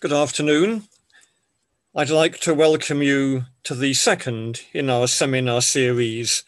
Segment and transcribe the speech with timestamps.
[0.00, 0.84] Good afternoon.
[1.94, 6.42] I'd like to welcome you to the second in our seminar series,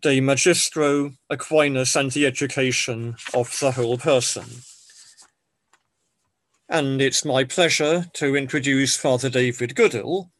[0.00, 4.62] De Magistro Aquinas and the Education of the Whole Person.
[6.66, 10.30] And it's my pleasure to introduce Father David Goodall.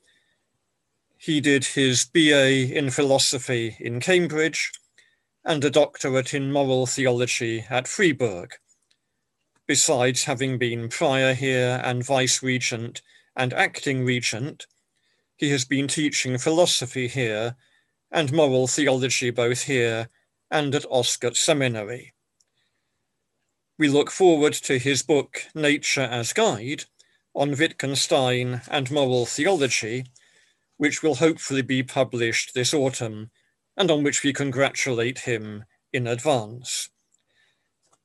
[1.19, 4.73] He did his BA in philosophy in Cambridge
[5.45, 8.55] and a doctorate in moral theology at Freiburg
[9.67, 13.03] besides having been prior here and vice regent
[13.35, 14.67] and acting regent,
[15.37, 17.57] he has been teaching philosophy here
[18.11, 20.09] and moral theology both here
[20.51, 22.13] and at Oscott Seminary.
[23.79, 26.85] We look forward to his book, Nature as Guide,
[27.35, 30.07] on Wittgenstein and moral theology,
[30.79, 33.31] which will hopefully be published this autumn
[33.77, 36.89] and on which we congratulate him in advance.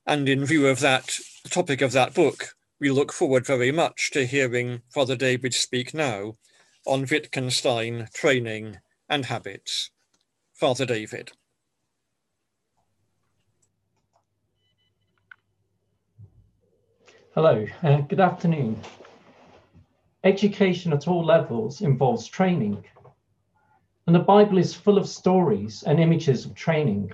[0.05, 4.11] And in view of that, the topic of that book, we look forward very much
[4.11, 6.33] to hearing Father David speak now
[6.85, 8.77] on Wittgenstein training
[9.09, 9.91] and habits.
[10.53, 11.31] Father David.
[17.33, 18.79] Hello, uh, good afternoon.
[20.23, 22.83] Education at all levels involves training,
[24.05, 27.11] and the Bible is full of stories and images of training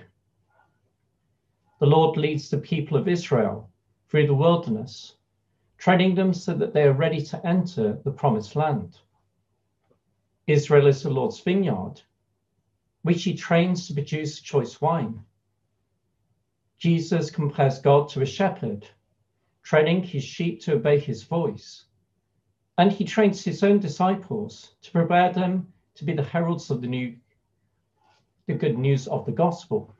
[1.80, 3.70] the Lord leads the people of Israel
[4.08, 5.14] through the wilderness,
[5.76, 8.98] training them so that they are ready to enter the promised land.
[10.46, 12.00] Israel is the Lord's vineyard,
[13.02, 15.22] which he trains to produce choice wine.
[16.78, 18.88] Jesus compares God to a shepherd,
[19.62, 21.84] training his sheep to obey his voice.
[22.78, 26.86] And he trains his own disciples to prepare them to be the heralds of the
[26.86, 27.16] new
[28.46, 29.94] the good news of the gospel.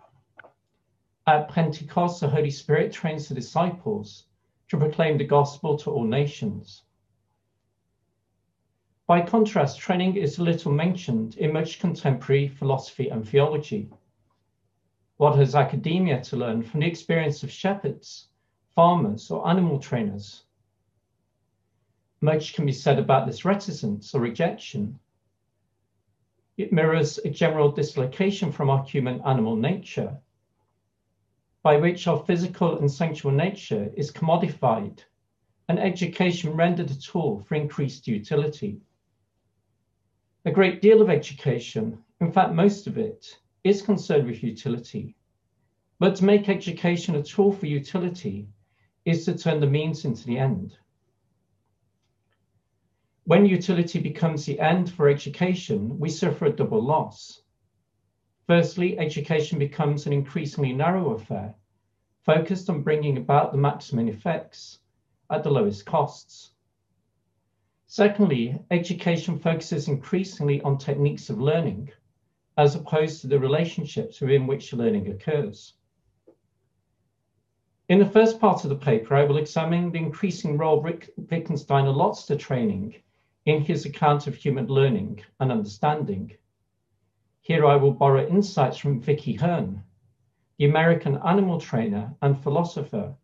[1.28, 4.24] At Pentecost, the Holy Spirit trains the disciples
[4.68, 6.84] to proclaim the gospel to all nations.
[9.06, 13.90] By contrast, training is little mentioned in much contemporary philosophy and theology.
[15.18, 18.28] What has academia to learn from the experience of shepherds,
[18.74, 20.44] farmers, or animal trainers?
[22.22, 24.98] Much can be said about this reticence or rejection.
[26.56, 30.18] It mirrors a general dislocation from our human animal nature
[31.68, 35.00] by which our physical and sensual nature is commodified
[35.68, 38.80] and education rendered a tool for increased utility.
[40.46, 45.14] A great deal of education, in fact, most of it, is concerned with utility.
[45.98, 48.48] But to make education a tool for utility
[49.04, 50.74] is to turn the means into the end.
[53.24, 57.42] When utility becomes the end for education, we suffer a double loss.
[58.48, 61.54] Firstly, education becomes an increasingly narrow affair,
[62.24, 64.78] focused on bringing about the maximum effects
[65.28, 66.52] at the lowest costs.
[67.88, 71.90] Secondly, education focuses increasingly on techniques of learning,
[72.56, 75.74] as opposed to the relationships within which learning occurs.
[77.90, 82.24] In the first part of the paper, I will examine the increasing role Wittgenstein allots
[82.28, 82.94] to training
[83.44, 86.32] in his account of human learning and understanding
[87.48, 89.82] here I will borrow insights from Vicki Hearne,
[90.58, 93.14] the American animal trainer and philosopher,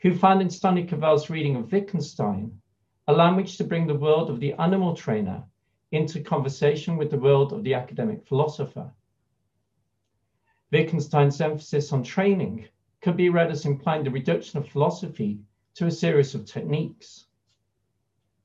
[0.00, 2.60] who found in Stanley Cavell's reading of Wittgenstein
[3.08, 5.42] a language to bring the world of the animal trainer
[5.90, 8.92] into conversation with the world of the academic philosopher.
[10.70, 12.68] Wittgenstein's emphasis on training
[13.00, 15.40] could be read as implying the reduction of philosophy
[15.76, 17.24] to a series of techniques.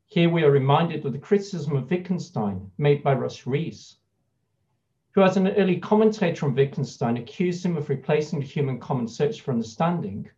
[0.05, 3.98] Here we are reminded of the criticism of Wittgenstein made by Rush Rhees
[5.19, 9.41] who, as an early commentator on Wittgenstein, accused him of replacing the human common search
[9.41, 10.29] for understanding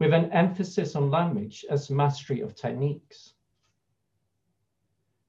[0.00, 3.34] with an emphasis on language as mastery of techniques.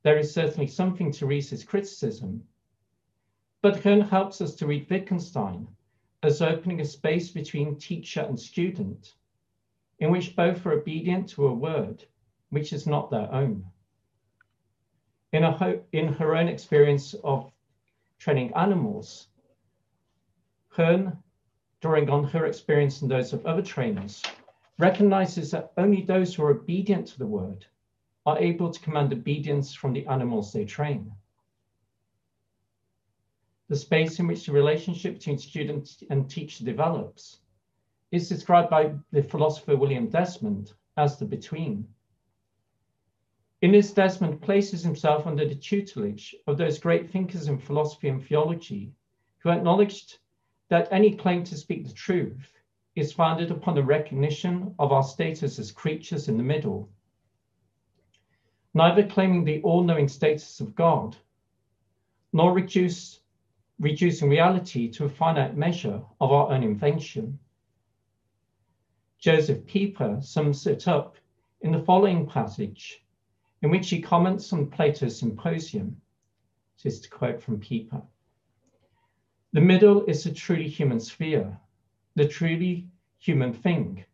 [0.01, 2.41] There is certainly something to Rhees's criticism,
[3.61, 5.67] but Hearne helps us to read Wittgenstein
[6.23, 9.13] as opening a space between teacher and student,
[9.99, 12.03] in which both are obedient to a word
[12.49, 13.65] which is not their own.
[15.31, 15.43] In,
[15.91, 17.51] in her own experience of
[18.19, 19.27] training animals,
[20.69, 21.17] Hearne,
[21.81, 24.23] drawing on her experience and those of other trainers,
[24.79, 27.65] recognizes that only those who are obedient to the word
[28.25, 31.11] are able to command obedience from the animals they train.
[33.67, 37.39] The space in which the relationship between student and teacher develops
[38.11, 41.87] is described by the philosopher William Desmond as the between.
[43.65, 48.23] In this, Desmond places himself under the tutelage of those great thinkers in philosophy and
[48.23, 48.93] theology
[49.39, 50.19] who acknowledged
[50.69, 52.61] that any claim to speak the truth
[52.93, 56.91] is founded upon the recognition of our status as creatures in the middle,
[58.75, 61.17] neither claiming the all-knowing status of God,
[62.33, 63.19] nor reduce,
[63.79, 67.39] reducing reality to a finite measure of our own invention.
[69.17, 71.15] Joseph Pieper sums it up
[71.61, 73.01] in the following passage,
[73.65, 75.99] in which he comments on Plato's Symposium.
[76.83, 78.03] This is to quote from Pieper.
[79.53, 81.59] The middle is a truly human sphere,
[82.13, 84.05] the truly human thing,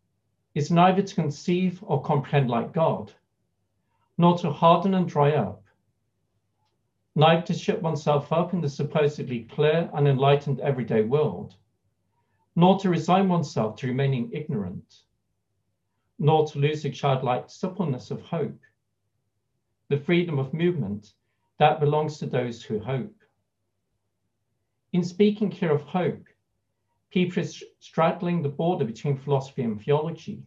[0.56, 3.12] is neither to conceive or comprehend like God,
[4.18, 5.66] nor to harden and dry up,
[7.16, 11.56] neither to shut oneself up in the supposedly clear and enlightened everyday world,
[12.56, 15.02] nor to resign oneself to remaining ignorant,
[16.20, 18.58] nor to lose the childlike suppleness of hope,
[19.92, 21.14] the freedom of movement
[21.60, 23.14] that belongs to those who hope.
[24.94, 26.24] In speaking here of hope,
[27.12, 30.44] Pieper is straddling the border between philosophy and theology.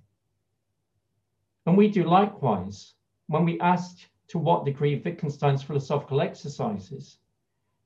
[1.66, 2.94] And we do likewise
[3.26, 3.98] when we ask
[4.28, 7.18] to what degree Wittgenstein's philosophical exercises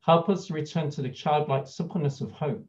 [0.00, 2.68] help us to return to the childlike suppleness of hope.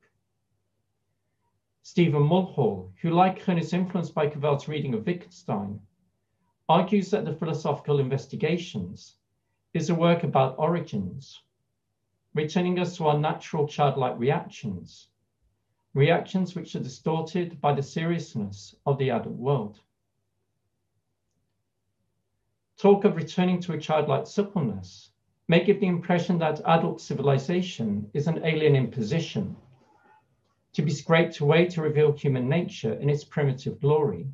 [1.83, 5.79] Stephen Mulhall, who like Hearne is influenced by Cavell's reading of Wittgenstein,
[6.69, 9.15] argues that the philosophical investigations
[9.73, 11.41] is a work about origins,
[12.35, 15.07] returning us to our natural childlike reactions,
[15.95, 19.79] reactions which are distorted by the seriousness of the adult world.
[22.77, 25.09] Talk of returning to a childlike suppleness
[25.47, 29.55] may give the impression that adult civilization is an alien imposition
[30.73, 34.27] to be scraped away to reveal human nature in its primitive glory.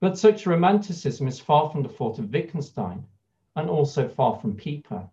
[0.00, 3.04] But such romanticism is far from the thought of Wittgenstein
[3.54, 5.10] and also far from Pieper.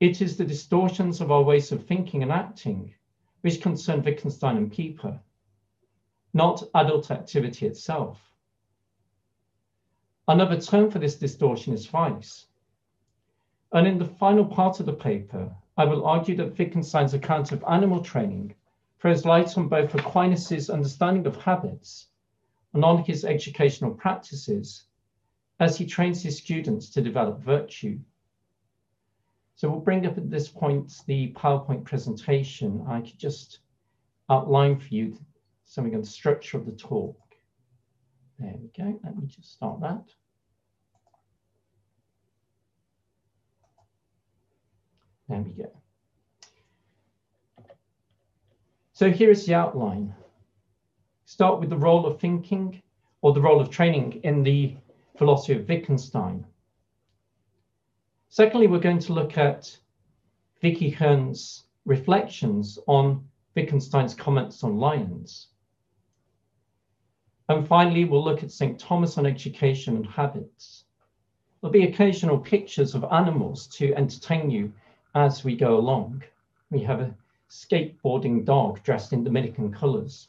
[0.00, 2.94] It is the distortions of our ways of thinking and acting
[3.42, 5.20] which concern Wittgenstein and Pieper,
[6.32, 8.18] not adult activity itself.
[10.26, 12.46] Another term for this distortion is vice.
[13.72, 17.62] And in the final part of the paper, I will argue that Wittgenstein's account of
[17.68, 18.54] animal training
[18.98, 22.08] throws light on both Aquinas' understanding of habits
[22.74, 24.84] and on his educational practices
[25.60, 27.98] as he trains his students to develop virtue.
[29.54, 32.84] So we'll bring up at this point the PowerPoint presentation.
[32.88, 33.60] I could just
[34.28, 35.16] outline for you
[35.64, 37.16] something on the structure of the talk.
[38.40, 38.98] There we go.
[39.04, 40.04] Let me just start that.
[45.28, 45.70] There we go.
[48.92, 50.14] So here is the outline.
[51.34, 52.80] Start with the role of thinking
[53.20, 54.76] or the role of training in the
[55.18, 56.46] philosophy of Wittgenstein.
[58.28, 59.76] Secondly, we're going to look at
[60.60, 65.48] Vicki Hearne's reflections on Wittgenstein's comments on lions.
[67.48, 68.78] And finally, we'll look at St.
[68.78, 70.84] Thomas on education and habits.
[71.60, 74.72] There'll be occasional pictures of animals to entertain you
[75.16, 76.22] as we go along.
[76.70, 77.12] We have a
[77.50, 80.28] skateboarding dog dressed in Dominican colors.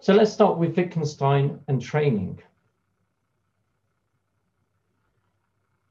[0.00, 2.38] So let's start with Wittgenstein and training.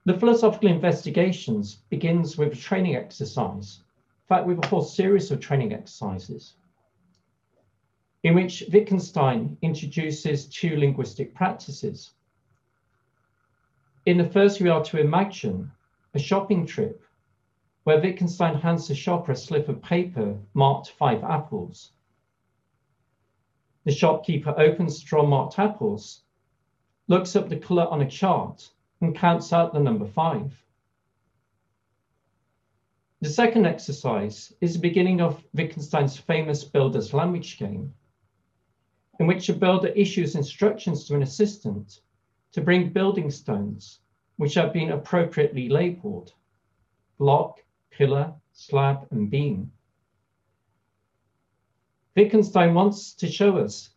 [0.06, 5.42] The philosophical investigations begins with a training exercise, in fact, with a whole series of
[5.42, 6.54] training exercises,
[8.24, 12.12] in which Wittgenstein introduces two linguistic practices.
[14.06, 15.70] In the first, we are to imagine
[16.14, 17.04] a shopping trip
[17.84, 21.92] where Wittgenstein hands the shopper a slip of paper marked five apples.
[23.88, 26.22] The shopkeeper opens straw marked apples,
[27.08, 30.62] looks up the color on a chart, and counts out the number five.
[33.22, 37.94] The second exercise is the beginning of Wittgenstein's famous builder's language game,
[39.22, 42.02] in which a builder issues instructions to an assistant
[42.52, 44.02] to bring building stones,
[44.36, 46.34] which have been appropriately labeled
[47.18, 49.72] block, pillar, slab, and beam.
[52.18, 53.92] Wittgenstein wants to show us,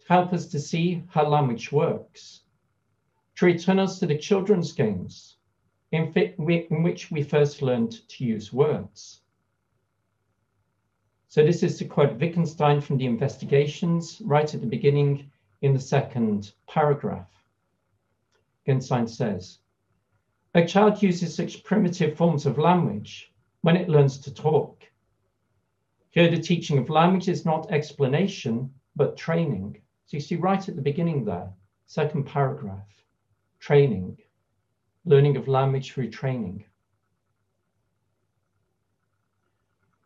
[0.00, 2.40] to help us to see how language works
[3.36, 5.36] to return us to the children's games
[5.92, 9.20] in, in which we first learned to use words.
[11.28, 15.30] So this is to quote Wittgenstein from the investigations right at the beginning
[15.62, 17.30] in the second paragraph.
[18.66, 19.58] Wittgenstein says,
[20.54, 24.84] a child uses such primitive forms of language when it learns to talk.
[26.14, 29.82] Here, the teaching of language is not explanation, but training.
[30.06, 31.52] So you see right at the beginning there,
[31.86, 32.86] second paragraph
[33.58, 34.18] training,
[35.04, 36.66] learning of language through training.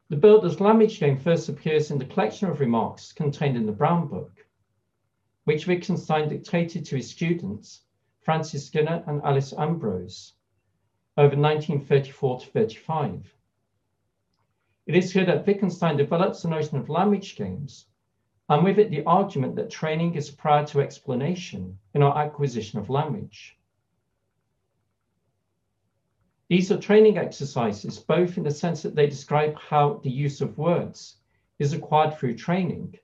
[0.09, 4.09] The Builder's Language Game first appears in the collection of remarks contained in the Brown
[4.09, 4.47] Book,
[5.45, 7.83] which Wittgenstein dictated to his students,
[8.21, 10.33] Francis Skinner and Alice Ambrose,
[11.19, 13.38] over 1934 to 35.
[14.88, 17.88] It is here that Wittgenstein develops the notion of language games,
[18.49, 22.88] and with it the argument that training is prior to explanation in our acquisition of
[22.88, 23.59] language.
[26.49, 30.57] These are training exercises, both in the sense that they describe how the use of
[30.57, 31.18] words
[31.59, 32.99] is acquired through training,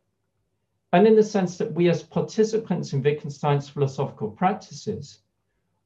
[0.95, 5.19] and in the sense that we as participants in Wittgenstein's philosophical practices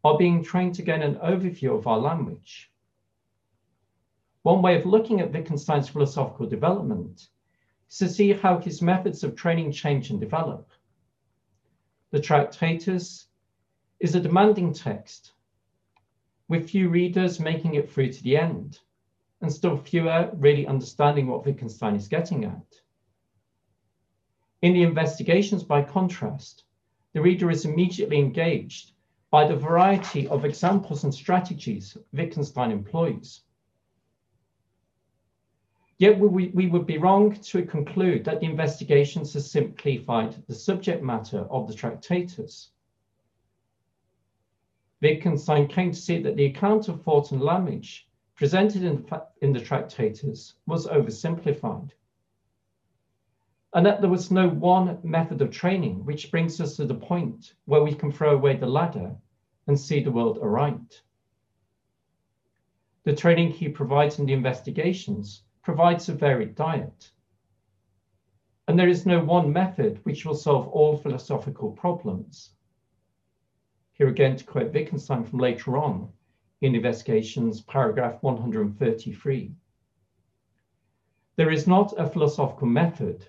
[0.05, 2.71] are being trained to gain an overview of our language.
[4.49, 7.28] One way of looking at Wittgenstein's philosophical development
[7.90, 10.71] is to see how his methods of training change and develop.
[12.12, 13.26] The Tractatus
[14.00, 15.35] is a demanding text
[16.49, 18.78] with few readers making it through to the end,
[19.43, 22.81] and still fewer really understanding what Wittgenstein is getting at.
[24.62, 26.64] In the investigations, by contrast,
[27.12, 28.93] the reader is immediately engaged
[29.31, 33.43] by the variety of examples and strategies Wittgenstein employs.
[35.99, 41.02] Yet we, we would be wrong to conclude that the investigations have simplified the subject
[41.02, 42.71] matter of the Tractatus.
[45.02, 49.05] Wittgenstein came to see that the account of thought and language presented in,
[49.43, 51.90] in the Tractatus was oversimplified,
[53.75, 57.55] and that there was no one method of training which brings us to the point
[57.64, 59.17] where we can throw away the ladder
[59.67, 61.02] and see the world aright.
[63.02, 67.11] The training he provides in the investigations provides a varied diet.
[68.69, 72.53] And there is no one method which will solve all philosophical problems.
[73.93, 76.09] Here again, to quote Wittgenstein from later on
[76.63, 79.53] in Investigations, paragraph 133.
[81.37, 83.27] There is not a philosophical method,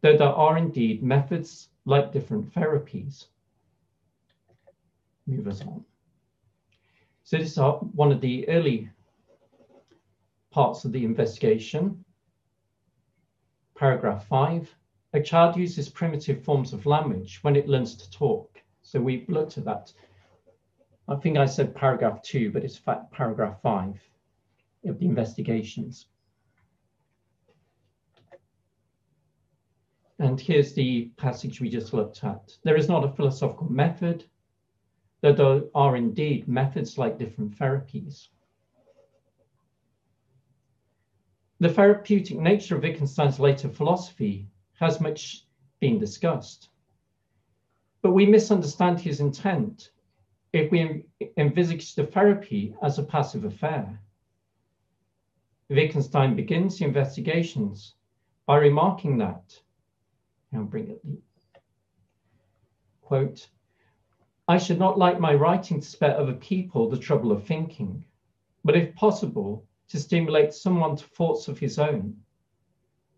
[0.00, 3.26] though there are indeed methods like different therapies.
[5.26, 5.84] Move us on.
[7.24, 8.90] So this is one of the early
[10.58, 12.04] parts of the investigation.
[13.76, 14.68] Paragraph five,
[15.12, 18.60] a child uses primitive forms of language when it learns to talk.
[18.82, 19.92] So we've looked at that.
[21.06, 22.80] I think I said paragraph two, but it's
[23.12, 24.02] paragraph five
[24.84, 26.06] of the investigations.
[30.18, 32.52] And here's the passage we just looked at.
[32.64, 34.24] There is not a philosophical method,
[35.20, 38.26] though there are indeed methods like different therapies.
[41.60, 45.44] The therapeutic nature of Wittgenstein's later philosophy has much
[45.80, 46.68] been discussed.
[48.00, 49.90] But we misunderstand his intent
[50.52, 51.04] if we
[51.36, 54.00] envisage the therapy as a passive affair.
[55.68, 57.94] Wittgenstein begins the investigations
[58.46, 59.60] by remarking that,
[60.54, 61.04] I'll bring it,
[63.02, 63.48] quote,
[64.46, 68.04] I should not like my writing to spare other people the trouble of thinking,
[68.64, 72.16] but if possible, to stimulate someone to thoughts of his own.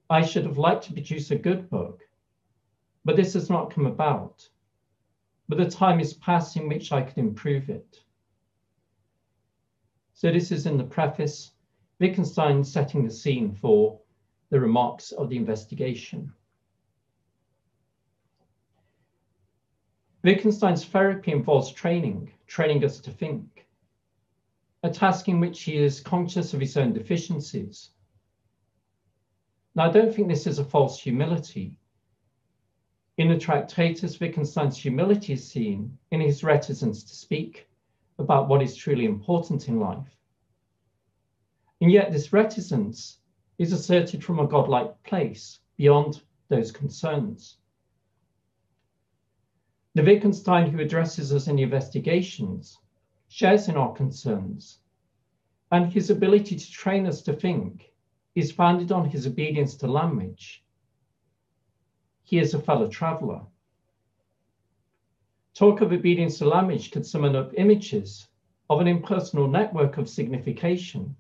[0.09, 2.03] I should have liked to produce a good book,
[3.05, 4.49] but this has not come about
[5.51, 7.99] but the time is past in which I could improve it.
[10.15, 11.51] So this is in the preface,
[11.99, 13.99] Wittgenstein setting the scene for
[14.51, 16.33] the remarks of the investigation.
[20.23, 23.60] Wittgenstein's therapy involves training, training us to think,
[24.83, 27.91] a task in which he is conscious of his own deficiencies.
[29.75, 31.77] Now, I don't think this is a false humility.
[33.19, 37.69] In the Tractatus, Wittgenstein's humility is seen in his reticence to speak
[38.19, 40.17] about what is truly important in life.
[41.81, 43.19] And yet, this reticence
[43.59, 47.59] is asserted from a godlike place beyond those concerns.
[49.95, 52.79] The Wittgenstein who addresses us in the investigations
[53.31, 54.81] shares in our concerns,
[55.73, 57.91] and his ability to train us to think
[58.35, 60.63] is founded on his obedience to language
[62.31, 63.41] he is a fellow traveler.
[65.53, 68.29] Talk of obedience to language could summon up images
[68.71, 71.17] of an impersonal network of signification.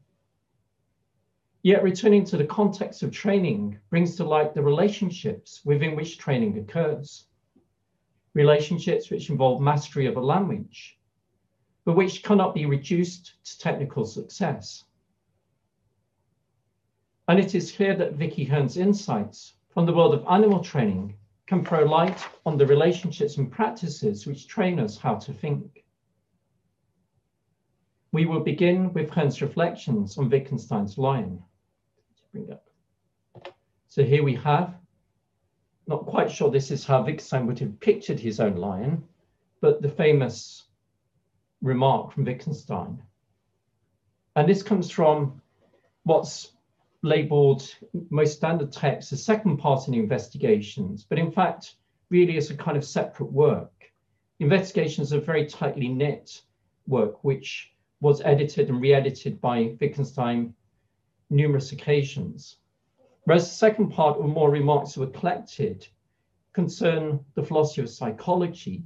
[1.64, 6.56] Yet returning to the context of training brings to light the relationships within which training
[6.58, 7.26] occurs.
[8.34, 10.96] Relationships which involve mastery of a language,
[11.90, 14.84] but which cannot be reduced to technical success.
[17.26, 21.16] And it is clear that Vicki Hearne's insights from the world of animal training
[21.48, 25.82] can throw light on the relationships and practices which train us how to think.
[28.12, 31.42] We will begin with Hearne's reflections on Wittgenstein's lion.
[33.88, 34.76] So here we have
[35.88, 39.02] not quite sure this is how Wittgenstein would have pictured his own lion,
[39.60, 40.69] but the famous
[41.62, 43.02] remark from Wittgenstein.
[44.36, 45.40] And this comes from
[46.04, 46.52] what's
[47.02, 47.74] labeled
[48.10, 51.74] most standard text, the second part in investigations, but in fact,
[52.10, 53.72] really is a kind of separate work.
[54.38, 56.42] Investigations are very tightly knit
[56.86, 60.54] work, which was edited and re-edited by Wittgenstein
[61.28, 62.56] numerous occasions.
[63.24, 65.86] Whereas the second part, or more remarks that were collected,
[66.52, 68.84] concern the philosophy of psychology,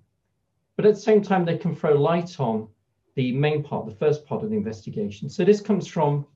[0.76, 2.68] but at the same time, they can throw light on
[3.14, 5.28] the main part, the first part of the investigation.
[5.28, 6.26] So this comes from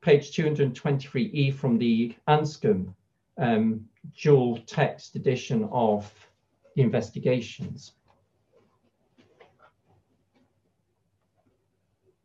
[0.00, 2.94] page 223E from the Anscombe
[3.38, 3.84] um,
[4.16, 6.12] dual text edition of
[6.76, 7.92] the investigations.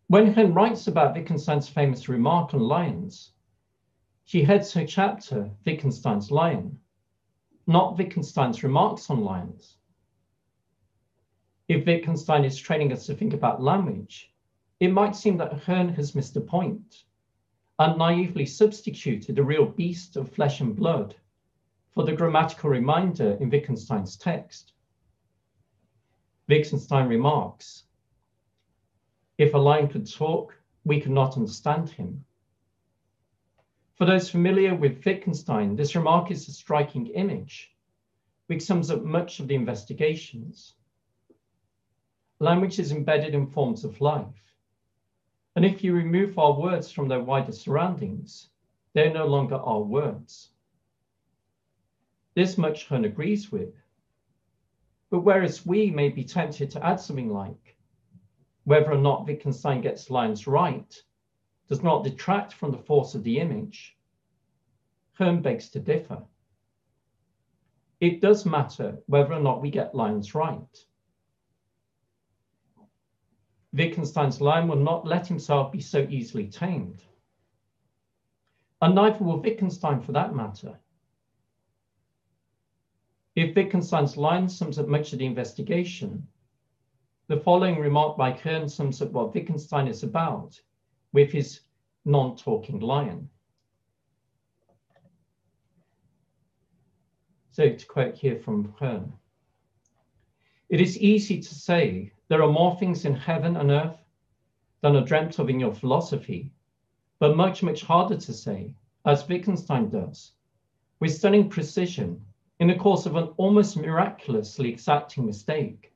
[0.07, 3.31] When Hearne writes about Wittgenstein's famous remark on lions,
[4.25, 6.77] she heads her chapter Wittgenstein's Lion,
[7.65, 9.77] not Wittgenstein's remarks on lions.
[11.71, 14.33] If Wittgenstein is training us to think about language,
[14.81, 17.05] it might seem that Hearne has missed a point
[17.79, 21.15] and naively substituted a real beast of flesh and blood
[21.91, 24.73] for the grammatical reminder in Wittgenstein's text.
[26.49, 27.85] Wittgenstein remarks,
[29.37, 32.25] if a lion could talk, we could not understand him.
[33.95, 37.73] For those familiar with Wittgenstein, this remark is a striking image,
[38.47, 40.73] which sums up much of the investigations.
[42.41, 44.55] Language is embedded in forms of life.
[45.55, 48.49] And if you remove our words from their wider surroundings,
[48.93, 50.49] they're no longer our words.
[52.33, 53.75] This much Hearne agrees with.
[55.11, 57.77] But whereas we may be tempted to add something like,
[58.63, 60.99] whether or not Wittgenstein gets lines right
[61.69, 63.95] does not detract from the force of the image,
[65.13, 66.23] Hearne begs to differ.
[67.99, 70.85] It does matter whether or not we get lines right.
[73.73, 77.03] Wittgenstein's lion will not let himself be so easily tamed.
[78.81, 80.77] And neither will Wittgenstein for that matter.
[83.35, 86.27] If Wittgenstein's lion sums up much of the investigation,
[87.27, 90.59] the following remark by Hearne sums up what Wittgenstein is about
[91.13, 91.61] with his
[92.03, 93.29] non-talking lion.
[97.51, 99.13] So to quote here from Hearne,
[100.67, 104.05] it is easy to say there are more things in heaven and earth
[104.79, 106.49] than are dreamt of in your philosophy,
[107.19, 110.31] but much, much harder to say, as Wittgenstein does,
[111.01, 112.23] with stunning precision
[112.61, 115.91] in the course of an almost miraculously exacting mistake,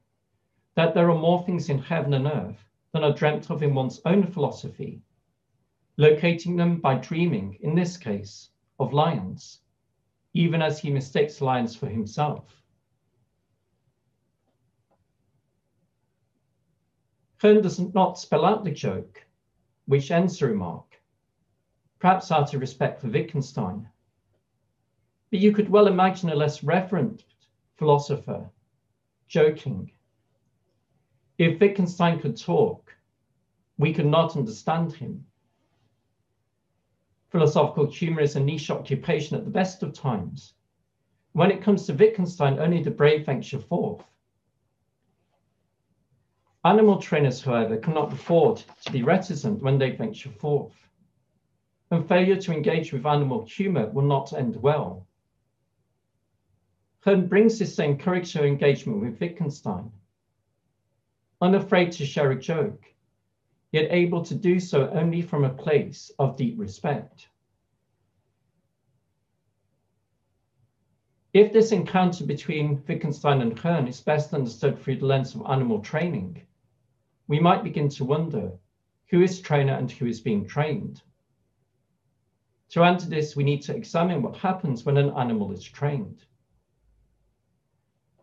[0.73, 4.01] that there are more things in heaven and earth than are dreamt of in one's
[4.03, 5.01] own philosophy,
[5.95, 9.61] locating them by dreaming, in this case, of lions,
[10.33, 12.61] even as he mistakes lions for himself.
[17.41, 19.25] Does not spell out the joke,
[19.85, 20.99] which ends the remark,
[21.99, 23.87] perhaps out of respect for Wittgenstein.
[25.29, 27.23] But you could well imagine a less reverent
[27.75, 28.49] philosopher
[29.27, 29.91] joking.
[31.37, 32.95] If Wittgenstein could talk,
[33.77, 35.25] we could not understand him.
[37.29, 40.53] Philosophical humor is a niche occupation at the best of times.
[41.33, 44.05] When it comes to Wittgenstein, only the brave venture forth.
[46.65, 50.73] Animal trainers, however, cannot afford to be reticent when they venture forth.
[51.91, 55.05] And failure to engage with animal humor will not end well.
[57.01, 59.91] Hearne brings this same courage to engagement with Wittgenstein.
[61.39, 62.83] Unafraid to share a joke,
[63.71, 67.27] yet able to do so only from a place of deep respect.
[71.31, 75.79] If this encounter between Wittgenstein and Hearne is best understood through the lens of animal
[75.79, 76.41] training,
[77.27, 78.51] we might begin to wonder
[79.09, 81.01] who is trainer and who is being trained.
[82.69, 86.25] To answer this, we need to examine what happens when an animal is trained.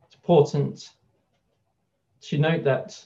[0.05, 0.91] It's important
[2.23, 3.05] to note that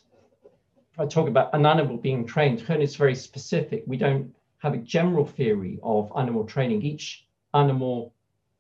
[0.98, 3.84] I talk about an animal being trained, Hearne is very specific.
[3.86, 6.82] We don't have a general theory of animal training.
[6.82, 8.14] Each animal,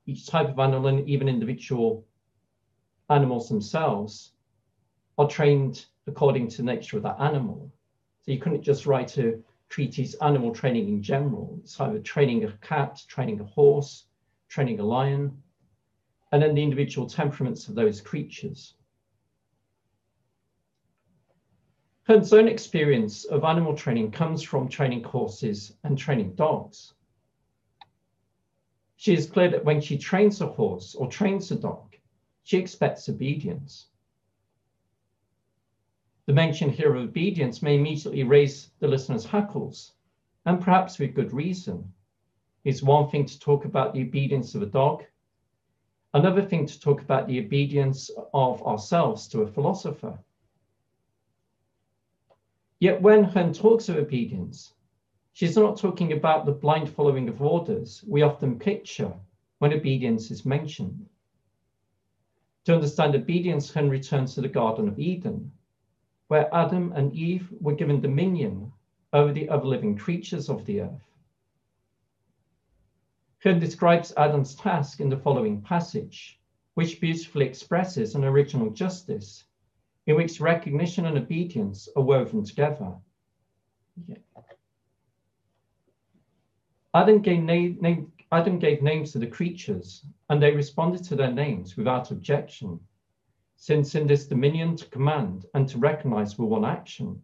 [0.04, 2.04] each type of animal, and even individual
[3.08, 4.32] animals themselves
[5.16, 7.70] are trained according to nature of that animal.
[8.22, 9.38] So you couldn't just write a
[9.68, 11.58] treatise animal training in general.
[11.62, 14.06] It's either training a cat, training a horse,
[14.48, 15.42] training a lion,
[16.32, 18.74] and then the individual temperaments of those creatures.
[22.06, 26.94] Hearne's own experience of animal training comes from training horses and training dogs.
[28.96, 31.96] She is clear that when she trains a horse or trains a dog,
[32.44, 33.88] she expects obedience.
[36.26, 39.92] The mention here of obedience may immediately raise the listener's hackles,
[40.44, 41.92] and perhaps with good reason.
[42.64, 45.04] It's one thing to talk about the obedience of a dog,
[46.14, 50.18] another thing to talk about the obedience of ourselves to a philosopher.
[52.80, 54.74] Yet when Hearne talks of obedience,
[55.32, 59.12] she's not talking about the blind following of orders we often picture
[59.60, 61.08] when obedience is mentioned.
[62.64, 65.52] To understand obedience, Hearne returns to the Garden of Eden,
[66.28, 68.72] where Adam and Eve were given dominion
[69.12, 71.06] over the other living creatures of the earth.
[73.44, 76.40] Hearne describes Adam's task in the following passage,
[76.74, 79.44] which beautifully expresses an original justice
[80.06, 82.94] in which recognition and obedience are woven together.
[86.94, 91.76] Adam, gave name, Adam gave names to the creatures, and they responded to their names
[91.76, 92.80] without objection,
[93.56, 97.22] since in this dominion to command and to recognize were one action.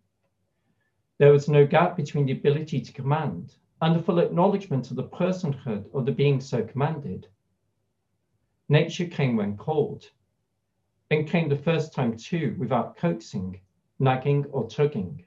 [1.19, 5.05] There was no gap between the ability to command and the full acknowledgement of the
[5.09, 7.29] personhood of the being so commanded.
[8.69, 10.11] Nature came when called,
[11.11, 13.61] then came the first time too without coaxing,
[13.99, 15.25] nagging, or tugging.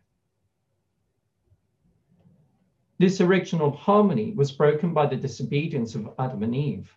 [2.97, 6.91] This original harmony was broken by the disobedience of Adam and Eve.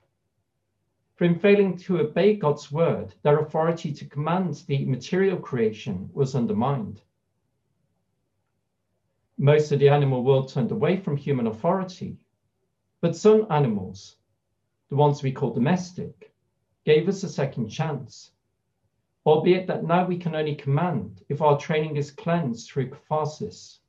[1.18, 6.34] For in failing to obey God's word, their authority to command the material creation was
[6.34, 7.02] undermined.
[9.36, 12.16] Most of the animal world turned away from human authority,
[13.02, 14.16] but some animals,
[14.88, 16.32] the ones we call domestic,
[16.86, 18.30] gave us a second chance
[19.28, 23.80] albeit that now we can only command if our training is cleansed through catharsis.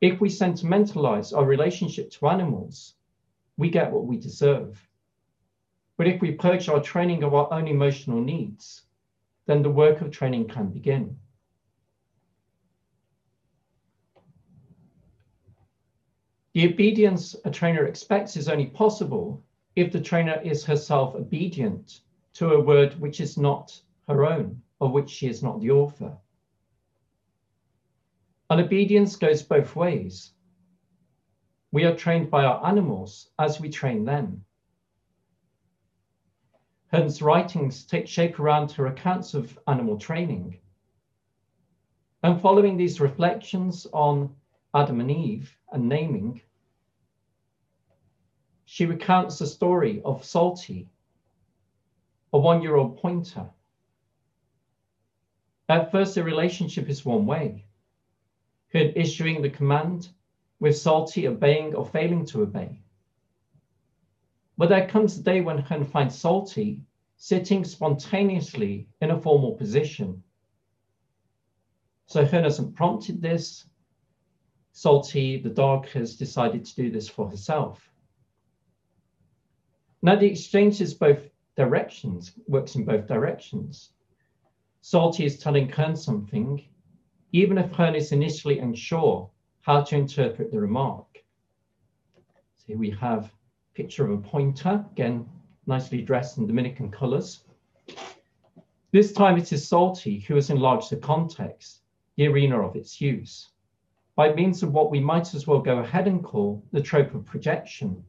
[0.00, 2.94] If we sentimentalize our relationship to animals,
[3.56, 4.86] we get what we deserve.
[5.96, 8.82] But if we purge our training of our own emotional needs,
[9.46, 11.16] then the work of training can begin.
[16.54, 19.42] The obedience a trainer expects is only possible
[19.74, 22.00] if the trainer is herself obedient
[22.34, 26.16] to a word which is not her own, of which she is not the author.
[28.50, 30.32] And obedience goes both ways.
[31.72, 34.44] We are trained by our animals as we train them.
[36.92, 40.58] Hearne's writings take shape around her accounts of animal training.
[42.22, 44.36] And following these reflections on
[44.74, 46.42] Adam and Eve and naming,
[48.66, 50.90] she recounts the story of Salty,
[52.34, 53.48] a one year old pointer.
[55.70, 57.64] At first, the relationship is one way.
[58.72, 60.10] Hood issuing the command,
[60.62, 62.80] with Salty obeying or failing to obey.
[64.56, 66.80] But there comes a day when Hearne finds Salty
[67.16, 70.22] sitting spontaneously in a formal position.
[72.06, 73.66] So Hearne hasn't prompted this.
[74.70, 77.90] Salty, the dog, has decided to do this for herself.
[80.00, 83.90] Now the exchange is both directions, works in both directions.
[84.80, 86.64] Salty is telling Hearne something,
[87.32, 89.31] even if Hearne is initially unsure
[89.62, 91.06] how to interpret the remark.
[92.58, 93.30] So here we have a
[93.74, 95.28] picture of a pointer, again,
[95.66, 97.44] nicely dressed in Dominican colors.
[98.90, 101.82] This time it is Salty who has enlarged the context,
[102.16, 103.50] the arena of its use,
[104.16, 107.24] by means of what we might as well go ahead and call the trope of
[107.24, 108.04] projection.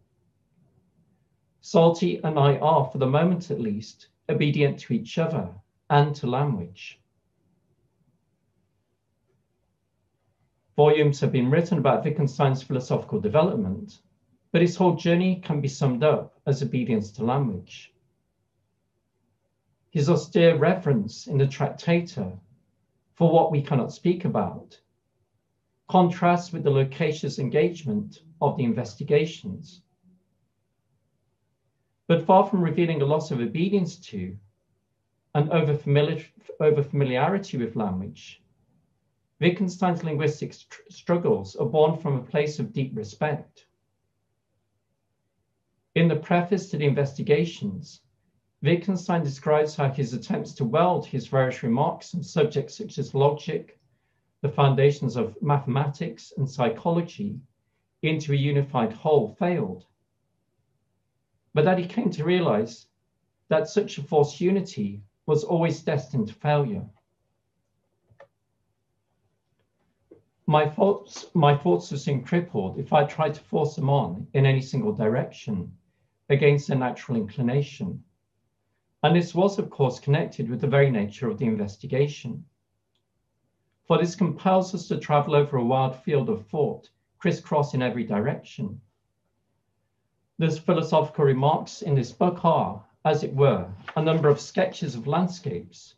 [1.61, 5.47] Salty and I are, for the moment at least, obedient to each other
[5.89, 6.99] and to language.
[10.75, 14.01] Volumes have been written about Wittgenstein's philosophical development,
[14.51, 17.93] but his whole journey can be summed up as obedience to language.
[19.91, 22.37] His austere reverence in the Tractatus
[23.13, 24.79] for what we cannot speak about
[25.87, 29.83] contrasts with the loquacious engagement of the investigations
[32.07, 34.37] but far from revealing a loss of obedience to
[35.35, 36.23] and over, familiar,
[36.59, 38.42] over familiarity with language,
[39.39, 43.65] Wittgenstein's linguistic st struggles are born from a place of deep respect.
[45.95, 48.01] In the preface to the investigations,
[48.61, 53.79] Wittgenstein describes how his attempts to weld his various remarks on subjects such as logic,
[54.41, 57.39] the foundations of mathematics and psychology
[58.01, 59.85] into a unified whole failed
[61.53, 62.87] but that he came to realize
[63.49, 66.83] that such a forced unity was always destined to failure.
[70.53, 74.61] My thoughts, my thoughts seem crippled if I try to force them on in any
[74.61, 75.75] single direction
[76.29, 78.03] against their natural inclination.
[79.01, 82.45] And this was, of course, connected with the very nature of the investigation.
[83.87, 86.87] For this compels us to travel over a wide field of thought,
[87.17, 88.79] crisscross in every direction.
[90.37, 95.07] The philosophical remarks in this book are, as it were, a number of sketches of
[95.07, 95.95] landscapes,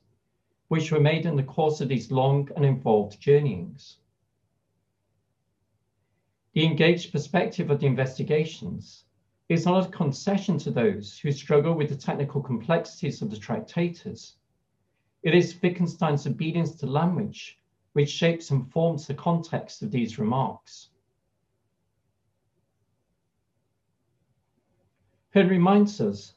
[0.70, 3.98] which were made in the course of these long and involved journeyings.
[6.56, 9.04] The engaged perspective of the investigations
[9.50, 14.38] is not a concession to those who struggle with the technical complexities of the tractatus.
[15.22, 17.60] It is Wittgenstein's obedience to language
[17.92, 20.92] which shapes and forms the context of these remarks.
[25.34, 26.36] Hearne reminds us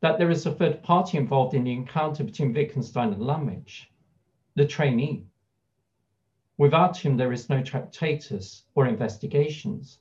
[0.00, 3.90] that there is a third party involved in the encounter between Wittgenstein and Language,
[4.54, 5.24] the trainee.
[6.58, 9.98] Without him, there is no tractatus or investigations.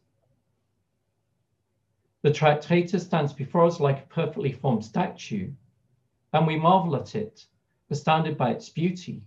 [2.21, 5.51] The tractatus stands before us like a perfectly formed statue,
[6.33, 7.45] and we marvel at it,
[7.89, 9.21] astounded by its beauty.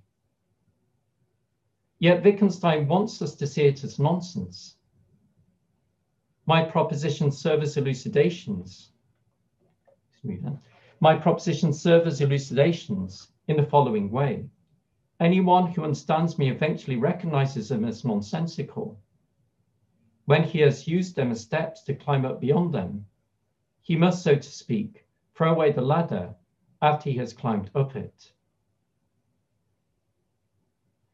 [1.99, 4.77] Yet Wittgenstein wants us to see it as nonsense.
[6.47, 8.91] My propositions serve as elucidations.
[11.01, 14.49] My propositions serve as elucidations in the following way.
[15.20, 19.00] Anyone who understands me eventually recognizes them as nonsensical.
[20.26, 23.07] When he has used them as steps to climb up beyond them,
[23.81, 26.35] he must, so to speak, throw away the ladder
[26.83, 28.33] after he has climbed up it.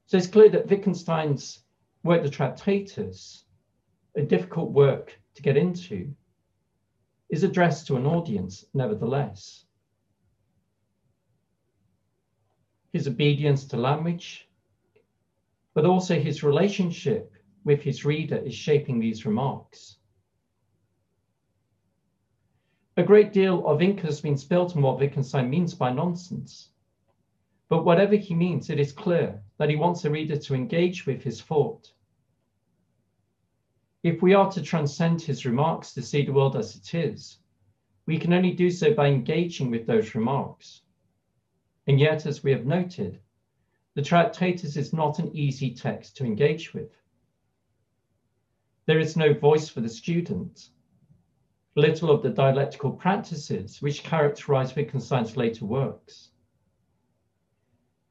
[0.06, 1.60] So it's clear that Wittgenstein's
[2.02, 3.44] work, The Tractatus,
[4.14, 6.14] a difficult work to get into,
[7.30, 9.64] is addressed to an audience nevertheless.
[12.94, 14.48] His obedience to language,
[15.74, 19.96] but also his relationship with his reader is shaping these remarks.
[22.96, 26.70] A great deal of ink has been spilt on what Wittgenstein means by nonsense.
[27.68, 31.20] But whatever he means, it is clear that he wants the reader to engage with
[31.20, 31.92] his thought.
[34.04, 37.38] If we are to transcend his remarks to see the world as it is,
[38.07, 40.84] we can only do so by engaging with those remarks.
[41.87, 43.20] And yet, as we have noted,
[43.94, 46.90] the Tractatus is not an easy text to engage with.
[48.87, 50.70] There is no voice for the student.
[51.77, 56.31] Little of the dialectical practices which characterize Wittgenstein's later works.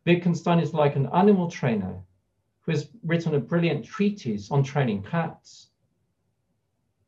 [0.05, 2.03] Wittgenstein is like an animal trainer
[2.61, 5.69] who has written a brilliant treatise on training cats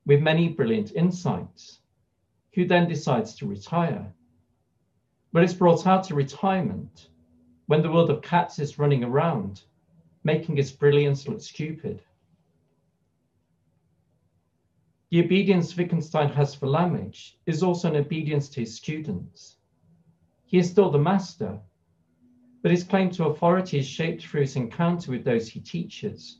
[0.05, 1.79] with many brilliant insights,
[2.53, 4.13] who then decides to retire.
[5.35, 7.09] But it's brought out to retirement
[7.65, 9.63] when the world of cats is running around,
[10.23, 12.01] making its brilliance look stupid.
[15.09, 19.57] The obedience Wittgenstein has for language is also an obedience to his students.
[20.45, 21.59] He is still the master,
[22.61, 26.39] but his claim to authority is shaped through his encounter with those he teaches.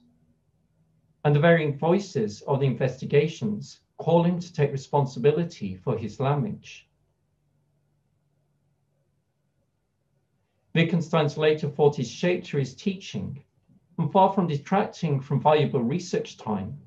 [1.26, 6.88] And the varying voices of the investigations call him to take responsibility for his language.
[10.76, 13.42] Wittgenstein's later thought is shaped through his teaching,
[13.98, 16.78] and far from detracting from valuable research time,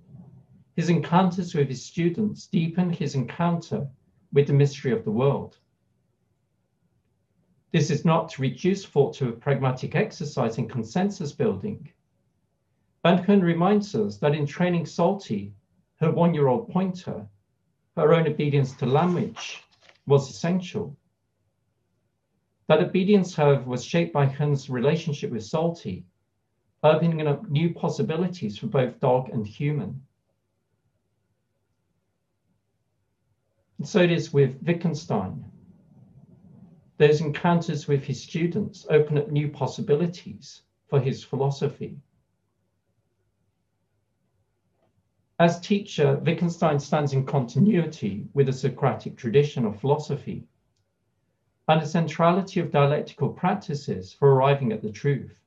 [0.76, 3.88] his encounters with his students deepen his encounter
[4.30, 5.56] with the mystery of the world.
[7.72, 11.90] This is not to reduce thought to a pragmatic exercise in consensus building.
[13.02, 15.54] Van reminds us that in training Salty,
[15.98, 17.26] her one year old pointer,
[17.96, 19.64] her own obedience to language
[20.06, 20.94] was essential.
[22.68, 26.04] That obedience, however, was shaped by Hearne's relationship with Salty,
[26.82, 30.02] opening up new possibilities for both dog and human.
[33.78, 35.44] And so it is with Wittgenstein.
[36.98, 41.96] Those encounters with his students open up new possibilities for his philosophy.
[45.38, 50.46] As teacher, Wittgenstein stands in continuity with the Socratic tradition of philosophy
[51.68, 55.38] and the centrality of dialectical practices for arriving at the truth.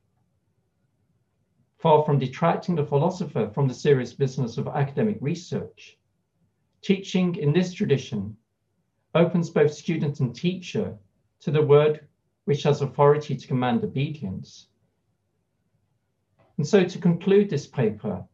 [1.78, 5.98] Far from detracting the philosopher from the serious business of academic research,
[6.82, 8.36] Teaching in this tradition
[9.14, 10.98] opens both student and teacher
[11.38, 12.08] to the word
[12.44, 14.66] which has authority to command obedience.
[16.56, 18.26] And so to conclude this paper,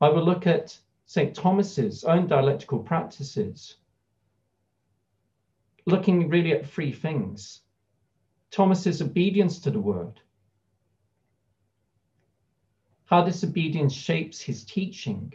[0.00, 0.76] I will look at
[1.06, 1.32] St.
[1.32, 3.76] Thomas's own dialectical practices,
[5.86, 7.60] looking really at three things.
[8.50, 10.20] Thomas's obedience to the word,
[13.06, 15.32] how this obedience shapes his teaching.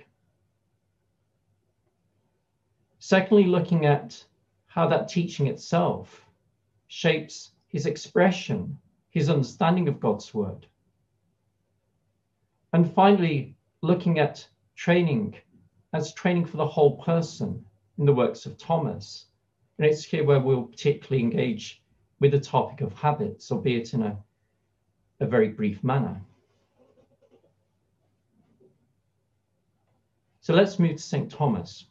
[2.99, 4.23] Secondly, looking at
[4.67, 6.25] how that teaching itself
[6.88, 8.77] shapes his expression,
[9.12, 10.65] his understanding of God's word.
[12.73, 15.35] And finally, looking at training
[15.93, 17.65] as training for the whole person
[17.97, 19.25] in the works of Thomas.
[19.80, 21.82] And it's here where we'll particularly engage
[22.20, 24.18] with the topic of habits, albeit in a,
[25.22, 26.22] a very brief manner.
[30.42, 31.32] So let's move to St.
[31.32, 31.86] Thomas.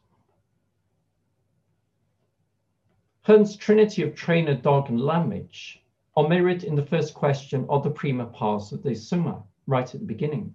[3.21, 5.81] Hearne's trinity of trainer, dog, and language
[6.15, 9.99] are mirrored in the first question of the prima pars of the Summa, right at
[9.99, 10.53] the beginning.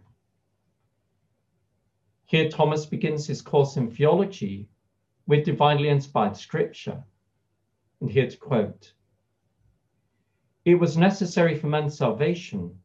[2.27, 4.69] Here, Thomas begins his course in theology
[5.27, 7.03] with divinely inspired scripture.
[8.05, 8.93] And here to quote
[10.67, 12.79] It was necessary for man's salvation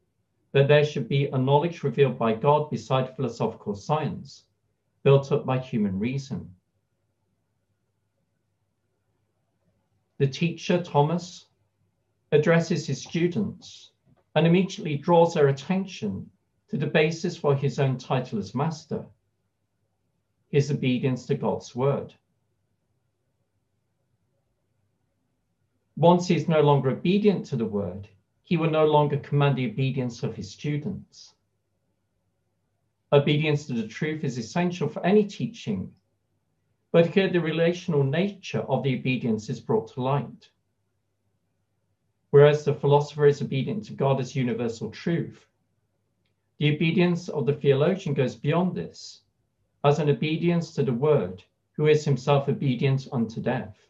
[0.54, 4.46] that there should be a knowledge revealed by God beside philosophical science,
[5.04, 6.56] built up by human reason.
[10.20, 11.48] The teacher, Thomas,
[12.32, 13.92] addresses his students
[14.36, 16.32] and immediately draws their attention
[16.70, 19.06] to the basis for his own title as master
[20.48, 22.14] his obedience to God's word.
[26.00, 28.08] Once he is no longer obedient to the word,
[28.44, 31.34] he will no longer command the obedience of his students.
[33.12, 35.94] Obedience to the truth is essential for any teaching,
[36.94, 40.50] but here the relational nature of the obedience is brought to light.
[42.30, 45.48] Whereas the philosopher is obedient to God as universal truth,
[46.60, 49.20] the obedience of the theologian goes beyond this
[49.84, 53.89] as an obedience to the word, who is himself obedient unto death.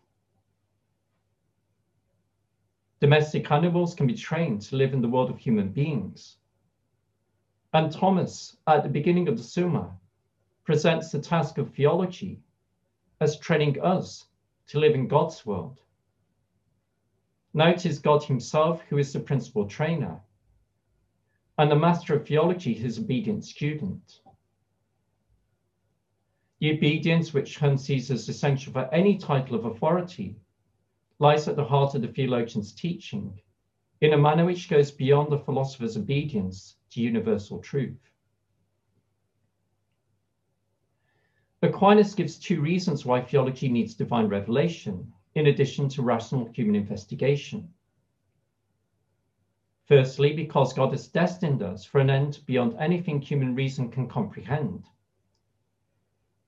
[3.02, 6.38] Domestic animals can be trained to live in the world of human beings.
[7.74, 9.98] And Thomas, at the beginning of the Summa,
[10.66, 12.42] presents the task of theology
[13.22, 14.28] as training us
[14.68, 15.80] to live in God's world.
[17.54, 20.20] Now it is God Himself who is the principal trainer,
[21.58, 24.22] and the master of theology his obedient student.
[26.60, 30.36] The obedience which Hearne sees as essential for any title of authority
[31.20, 33.40] lies at the heart of the theologian's teaching
[34.02, 38.10] in a manner which goes beyond the philosopher's obedience to universal truth.
[41.62, 47.68] Aquinas gives two reasons why theology needs divine revelation, in addition to rational human investigation.
[49.88, 54.86] Firstly, because God has destined us for an end beyond anything human reason can comprehend.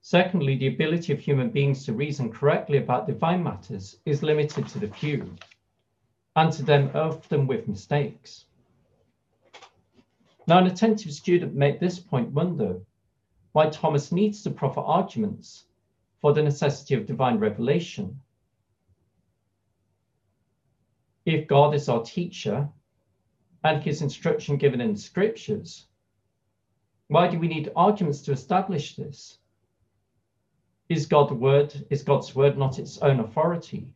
[0.04, 4.80] Secondly, the ability of human beings to reason correctly about divine matters is limited to
[4.80, 5.36] the few,
[6.34, 8.46] and to them often with mistakes.
[10.48, 12.80] Now, an attentive student may at this point wonder
[13.52, 15.66] why Thomas needs to proffer arguments
[16.20, 18.20] for the necessity of divine revelation.
[21.24, 22.68] If God is our teacher
[23.62, 25.86] and his instruction given in scriptures,
[27.06, 29.38] why do we need arguments to establish this?
[30.92, 33.88] Is God's word, is God's word not its own authority?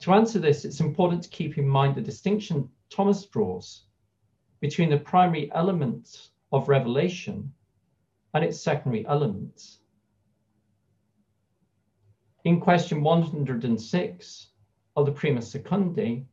[0.00, 3.84] To answer this, it's important to keep in mind the distinction Thomas draws
[4.58, 7.54] between the primary elements of revelation
[8.34, 9.78] and its secondary elements.
[12.42, 14.46] In question 106
[14.96, 16.24] of the Prima Secundae,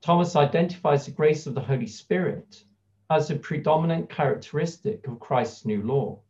[0.00, 2.64] Thomas identifies the grace of the Holy Spirit
[3.10, 6.22] as a predominant characteristic of Christ's new law.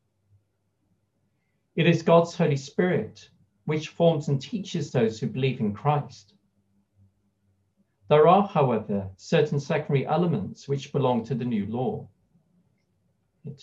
[1.77, 3.31] It is God's Holy Spirit
[3.65, 6.35] which forms and teaches those who believe in Christ.
[8.09, 12.09] There are, however, certain secondary elements which belong to the new law.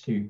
[0.05, 0.29] To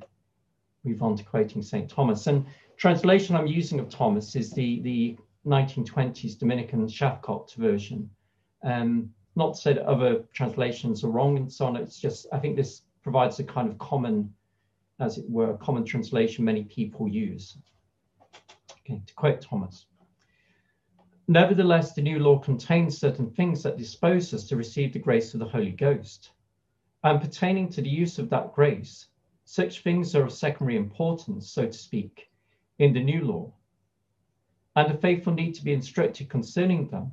[0.83, 1.87] move on to quoting St.
[1.89, 2.25] Thomas.
[2.25, 2.45] And
[2.77, 8.09] translation I'm using of Thomas is the, the 1920s Dominican Shapcote version.
[8.63, 11.75] Um, not to say that other translations are wrong and so on.
[11.75, 14.33] It's just, I think this provides a kind of common,
[14.99, 17.57] as it were, a common translation many people use.
[18.79, 19.85] Okay, to quote Thomas.
[21.27, 25.39] Nevertheless, the new law contains certain things that dispose us to receive the grace of
[25.39, 26.31] the Holy Ghost.
[27.03, 29.07] And pertaining to the use of that grace,
[29.43, 32.29] such things are of secondary importance, so to speak,
[32.79, 33.53] in the new law.
[34.75, 37.11] And the faithful need to be instructed concerning them,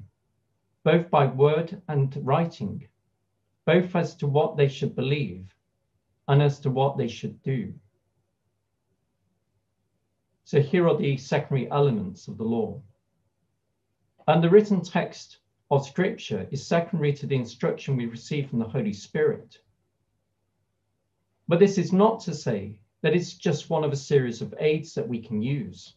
[0.84, 2.86] both by word and writing,
[3.66, 5.53] both as to what they should believe
[6.28, 7.72] and as to what they should do.
[10.44, 12.80] So here are the secondary elements of the law.
[14.26, 15.38] And the written text
[15.70, 19.58] of Scripture is secondary to the instruction we receive from the Holy Spirit.
[21.48, 24.94] But this is not to say that it's just one of a series of aids
[24.94, 25.94] that we can use.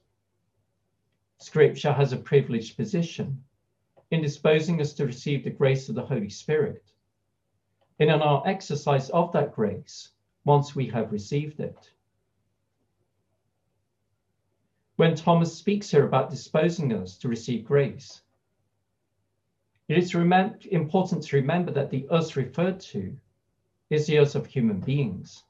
[1.40, 3.44] Scripture has a privileged position
[4.12, 6.84] in disposing us to receive the grace of the Holy Spirit.
[8.00, 10.10] And in our exercise of that grace,
[10.48, 11.92] once we have received it.
[14.96, 18.22] When Thomas speaks here about disposing us to receive grace,
[19.90, 23.18] it is important to remember that the us referred to
[23.90, 25.44] is the us of human beings.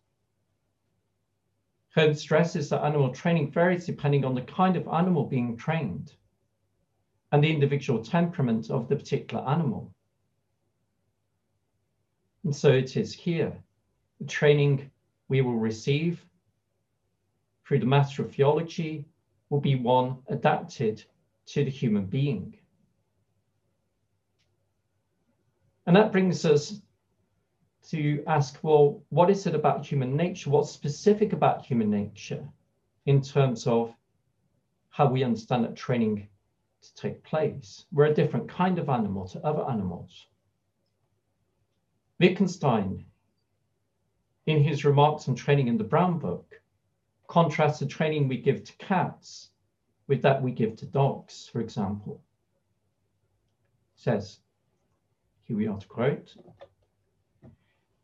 [1.96, 6.14] Holmes stresses that animal training varies depending on the kind of animal being trained
[7.32, 9.94] and the individual temperament of the particular animal.
[12.44, 13.64] And so it is here.
[14.20, 14.92] The training
[15.28, 16.26] we will receive
[17.66, 19.06] through the Master of Theology
[19.50, 21.04] will be one adapted
[21.48, 22.58] to the human being.
[25.86, 26.82] And that brings us
[27.90, 30.50] to ask, well, what is it about human nature?
[30.50, 32.46] What's specific about human nature
[33.06, 33.94] in terms of
[34.90, 36.28] how we understand that training
[36.82, 37.86] to take place?
[37.94, 40.28] We're a different kind of animal to other animals.
[42.20, 43.06] Wittgenstein,
[44.48, 46.60] in his remarks on training in the Brown Book,
[47.28, 49.50] contrasts the training we give to cats
[50.08, 52.22] with that we give to dogs, for example.
[53.96, 54.40] Says,
[55.44, 56.34] here we are to quote.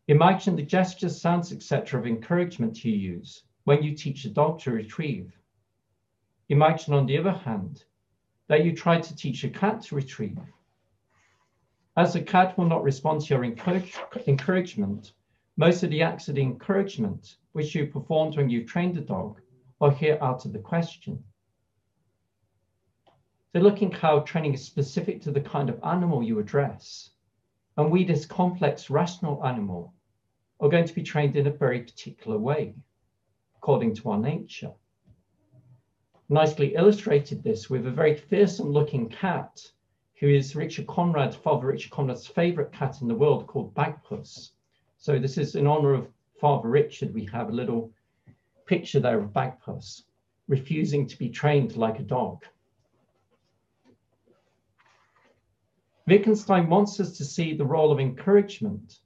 [0.08, 1.98] Imagine the gestures, sounds, etc.
[1.98, 5.32] of encouragement you use when you teach a dog to retrieve.
[6.50, 7.84] Imagine, on the other hand,
[8.48, 10.38] that you try to teach a cat to retrieve.
[11.96, 13.94] As the cat will not respond to your encourage,
[14.26, 15.14] encouragement,
[15.56, 19.40] most of the acts of the encouragement which you performed when you trained the dog
[19.80, 21.22] are here out of the question.
[23.52, 27.10] So looking how training is specific to the kind of animal you address
[27.76, 29.94] and we, this complex rational animal,
[30.60, 32.74] are going to be trained in a very particular way,
[33.56, 34.72] according to our nature.
[36.28, 39.60] Nicely illustrated this with a very fearsome looking cat,
[40.20, 44.52] who is Richard Conrad's Father Richard Conrad's favorite cat in the world, called Bagpuss.
[45.04, 46.08] So this is in honor of
[46.40, 47.12] Father Richard.
[47.12, 47.92] We have a little
[48.64, 50.04] picture there of Bagpuss,
[50.48, 52.42] refusing to be trained like a dog.
[56.06, 59.00] Wittgenstein wants us to see the role of encouragement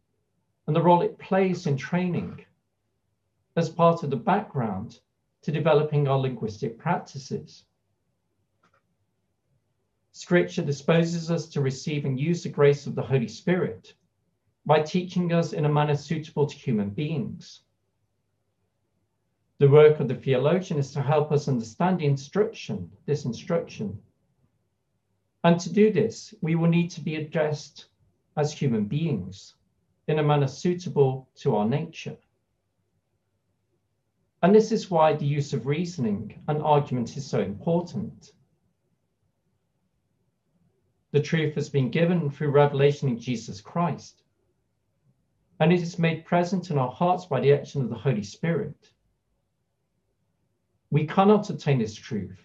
[0.69, 2.45] and the role it plays in training
[3.57, 5.01] as part of the background
[5.43, 7.65] to developing our linguistic practices.
[10.13, 13.95] Scripture disposes us to receive and use the grace of the Holy Spirit
[14.69, 17.63] by teaching us in a manner suitable to human beings.
[19.57, 23.99] The work of the theologian is to help us understand the instruction, this instruction,
[25.43, 27.87] and to do this, we will need to be addressed
[28.37, 29.55] as human beings
[30.07, 32.19] in a manner suitable to our nature.
[34.43, 38.33] And this is why the use of reasoning and argument is so important.
[41.13, 44.25] The truth has been given through revelation in Jesus Christ,
[45.61, 48.91] and it is made present in our hearts by the action of the Holy Spirit.
[50.91, 52.39] We cannot attain this truth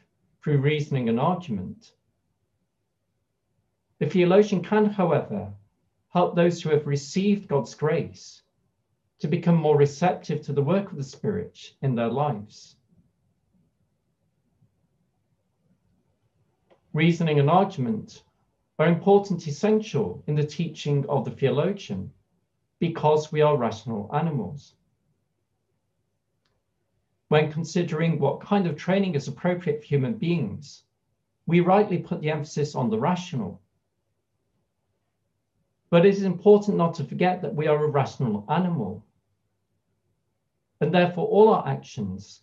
[0.43, 1.93] through reasoning and argument,
[3.99, 5.53] the theologian can, however,
[6.09, 8.41] help those who have received God's grace
[9.19, 12.75] to become more receptive to the work of the Spirit in their lives.
[16.91, 18.23] Reasoning and argument
[18.77, 22.11] are important, essential in the teaching of the theologian
[22.87, 24.75] because we are rational animals.
[27.29, 30.83] When considering what kind of training is appropriate for human beings,
[31.45, 33.61] we rightly put the emphasis on the rational
[35.93, 39.05] but it is important not to forget that we are a rational animal.
[40.81, 42.41] And therefore, all our actions,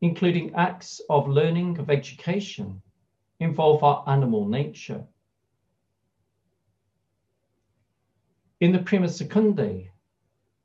[0.00, 2.80] including acts of learning, of education,
[3.38, 5.04] involve our animal nature.
[8.60, 9.90] In the Prima Secundae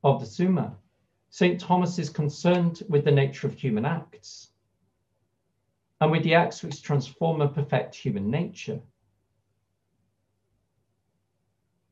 [0.03, 0.77] of the Summa,
[1.29, 1.59] St.
[1.59, 4.51] Thomas is concerned with the nature of human acts
[6.01, 8.81] and with the acts which transform and perfect human nature.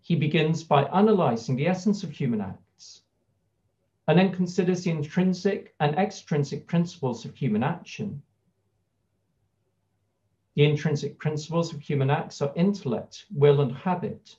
[0.08, 3.02] he begins by analyzing the essence of human acts
[4.08, 8.22] and then considers the intrinsic and extrinsic principles of human action.
[10.56, 14.38] The intrinsic principles of human acts are intellect, will, and habit,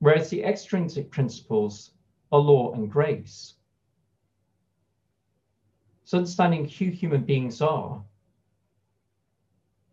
[0.00, 1.92] whereas the extrinsic principles
[2.32, 3.54] are law and grace.
[6.04, 8.02] So, understanding who human beings are,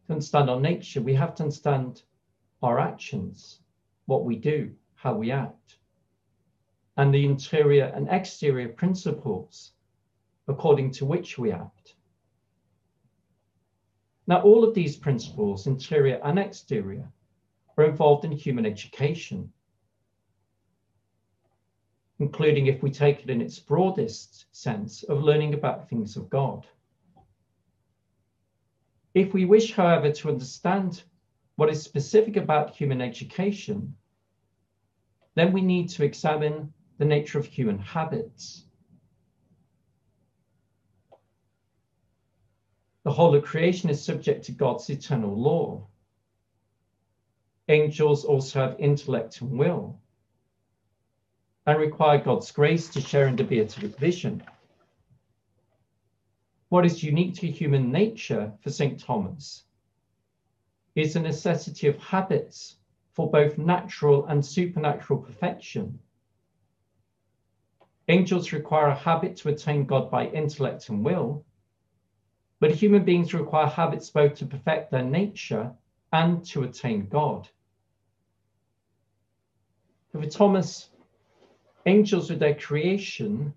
[0.07, 2.01] to understand our nature, we have to understand
[2.63, 3.59] our actions
[4.05, 5.77] what we do, how we act.
[6.97, 9.73] and the interior and exterior principles
[10.47, 11.93] according to which we act.
[14.25, 17.07] Now, all of these principles, interior and exterior,
[17.77, 19.53] are involved in human education,
[22.19, 26.65] including, if we take it in its broadest sense, of learning about things of God.
[29.13, 31.03] If we wish, however, to understand
[31.55, 33.95] what is specific about human education,
[35.35, 38.63] then we need to examine the nature of human habits.
[43.03, 45.87] The whole of creation is subject to God's eternal law.
[47.69, 49.99] Angels also have intellect and will
[51.67, 54.41] and require God's grace to share in the beatific vision.
[56.69, 58.97] What is unique to human nature for St.
[58.97, 59.65] Thomas
[60.95, 62.77] is the necessity of habits
[63.11, 65.99] for both natural and supernatural perfection.
[68.07, 71.45] Angels require a habit to attain God by intellect and will,
[72.61, 75.73] but human beings require habits both to perfect their nature
[76.13, 77.49] and to attain God.
[80.13, 80.89] For Thomas,
[81.87, 83.53] angels with their creation,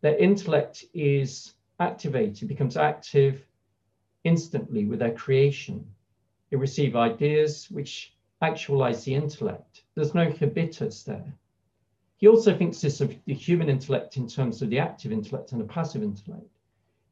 [0.00, 3.44] their intellect is activated, becomes active
[4.24, 5.86] instantly with their creation.
[6.50, 9.84] They receive ideas which actualize the intellect.
[9.94, 11.32] There's no habitus there.
[12.18, 15.60] He also thinks this of the human intellect in terms of the active intellect and
[15.60, 16.48] the passive intellect.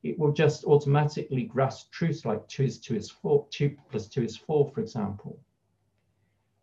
[0.02, 4.22] It will just automatically grasp truths like 2 is 2 is 4, 2 plus 2
[4.22, 5.38] is 4, for example.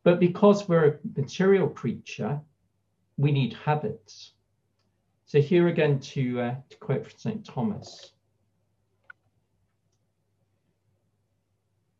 [0.03, 2.41] But because we're a material creature,
[3.17, 4.33] we need habits.
[5.25, 7.45] So here again to, uh, to quote from St.
[7.45, 8.11] Thomas.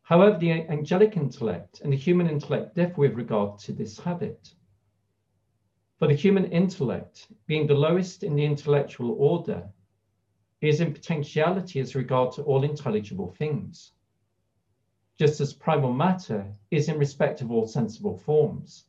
[0.02, 4.52] However, the angelic intellect and the human intellect differ with regard to this habit.
[5.98, 9.70] For the human intellect, being the lowest in the intellectual order,
[10.60, 13.92] is in potentiality as regard to all intelligible things,
[15.18, 18.84] just as primal matter is in respect of all sensible forms.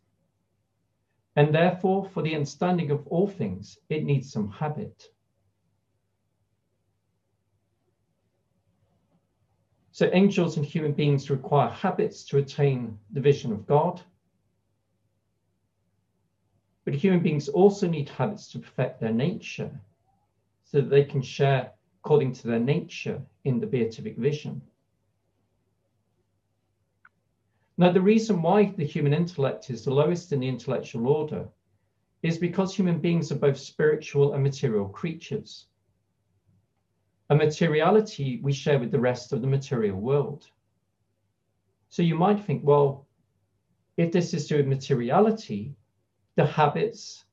[1.35, 5.09] And therefore, for the understanding of all things, it needs some habit.
[9.91, 14.01] So angels and human beings require habits to attain the vision of God
[16.85, 19.71] but human beings also need habits to perfect their nature
[20.65, 24.61] so that they can share according to their nature in the beatific vision.
[27.77, 31.49] Now, the reason why the human intellect is the lowest in the intellectual order
[32.21, 35.67] is because human beings are both spiritual and material creatures.
[37.29, 40.45] A materiality we share with the rest of the material world.
[41.89, 43.07] So you might think, well,
[43.97, 45.75] if this is with materiality,
[46.35, 47.25] the habits,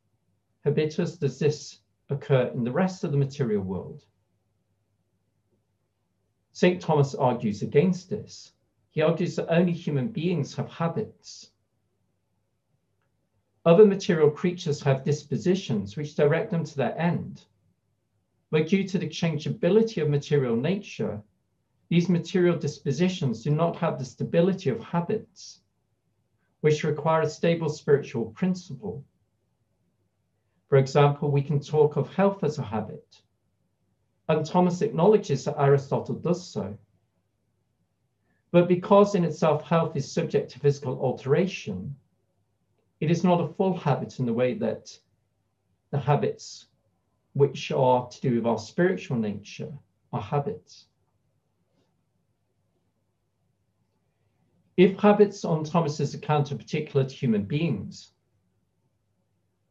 [0.64, 4.04] habitus, does this occur in the rest of the material world?
[6.52, 6.80] St.
[6.80, 8.52] Thomas argues against this.
[8.90, 11.52] He argues that only human beings have habits.
[13.64, 17.44] Other material creatures have dispositions which direct them to their end.
[18.50, 21.22] But due to the changeability of material nature,
[21.88, 25.60] these material dispositions do not have the stability of habits
[26.60, 29.04] which require a stable spiritual principle.
[30.68, 33.22] For example, we can talk of health as a habit,
[34.28, 36.76] and Thomas acknowledges that Aristotle does so.
[38.52, 41.94] But because in itself health is subject to physical alteration,
[43.00, 44.98] it is not a full habit in the way that
[45.90, 46.66] the habits
[47.34, 49.72] which are to do with our spiritual nature
[50.12, 50.86] are habits.
[54.76, 58.12] If habits on Thomas's account are particular to human beings,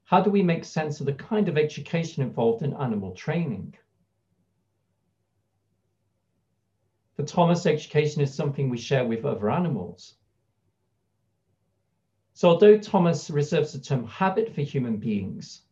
[0.05, 3.75] how do we make sense of the kind of education involved in animal training?
[7.19, 10.15] For Thomas, education is something we share with other animals.
[12.31, 15.63] So although Thomas reserves the term habit for human beings,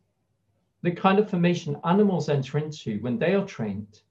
[0.82, 4.02] the kind of formation animals enter into when they are trained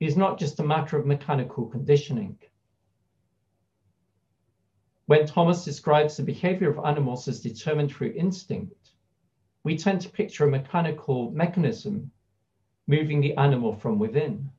[0.00, 2.36] is not just a matter of mechanical conditioning.
[5.06, 8.90] When Thomas describes the behavior of animals as determined through instinct,
[9.64, 12.10] we tend to picture a mechanical mechanism
[12.86, 14.50] moving the animal from within.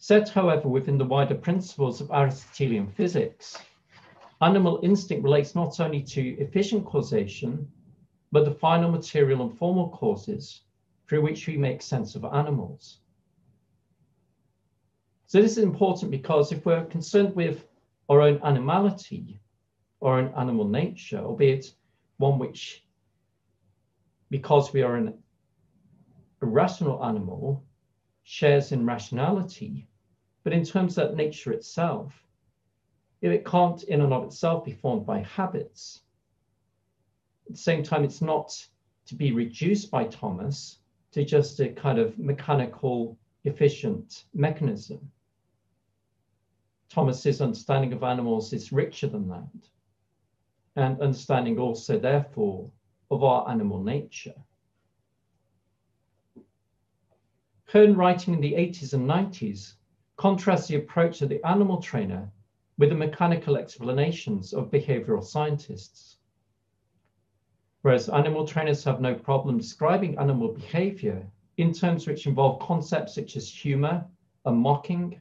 [0.00, 3.58] Set, however, within the wider principles of Aristotelian physics,
[4.40, 7.68] animal instinct relates not only to efficient causation,
[8.30, 10.62] but the final material and formal causes
[11.08, 13.00] through which we make sense of animals.
[15.26, 17.66] So this is important because if we're concerned with
[18.08, 19.40] our own animality
[19.98, 21.74] or an animal nature, albeit
[22.18, 22.84] one which,
[24.30, 25.18] because we are an
[26.40, 27.64] irrational animal,
[28.22, 29.87] shares in rationality,
[30.48, 32.24] but in terms of nature itself,
[33.20, 36.00] if it can't in and of itself be formed by habits,
[37.44, 38.66] at the same time, it's not
[39.04, 40.78] to be reduced by Thomas
[41.12, 45.12] to just a kind of mechanical, efficient mechanism.
[46.88, 49.68] Thomas's understanding of animals is richer than that,
[50.76, 52.70] and understanding also, therefore,
[53.10, 54.42] of our animal nature.
[57.66, 59.74] Hearne, writing in the 80s and 90s,
[60.18, 62.30] contrasts the approach of the animal trainer
[62.76, 66.18] with the mechanical explanations of behavioral scientists.
[67.82, 71.24] Whereas animal trainers have no problem describing animal behavior
[71.56, 74.04] in terms which involve concepts such as humor
[74.44, 75.20] and mocking,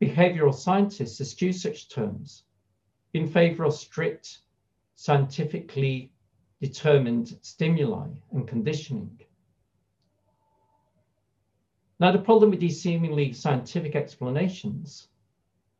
[0.00, 2.44] behavioral scientists eschew such terms
[3.14, 4.40] in favor of strict,
[4.96, 6.12] scientifically
[6.60, 9.18] determined stimuli and conditioning.
[12.02, 15.06] Now, the problem with these seemingly scientific explanations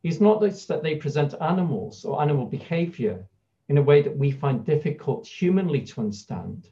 [0.03, 3.27] is not that they present animals or animal behavior
[3.67, 6.69] in a way that we find difficult humanly to understand,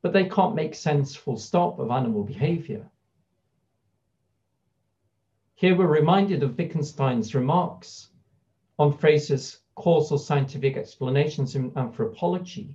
[0.00, 2.90] but they can't make sense full stop of animal behavior.
[5.56, 8.12] Here we're reminded of Wittgenstein's remarks
[8.78, 12.74] on Frazer's causal scientific explanations in anthropology.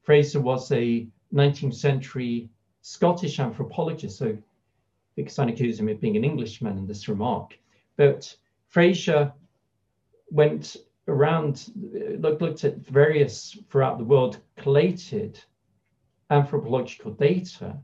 [0.00, 2.48] Frazer was a 19th century
[2.82, 4.36] Scottish anthropologist, so
[5.16, 7.56] Wittgenstein accused him of being an Englishman in this remark.
[7.96, 8.36] But
[8.68, 9.32] Frazer
[10.30, 10.76] went
[11.08, 11.70] around,
[12.18, 15.40] looked, looked at various throughout the world collated
[16.30, 17.78] anthropological data,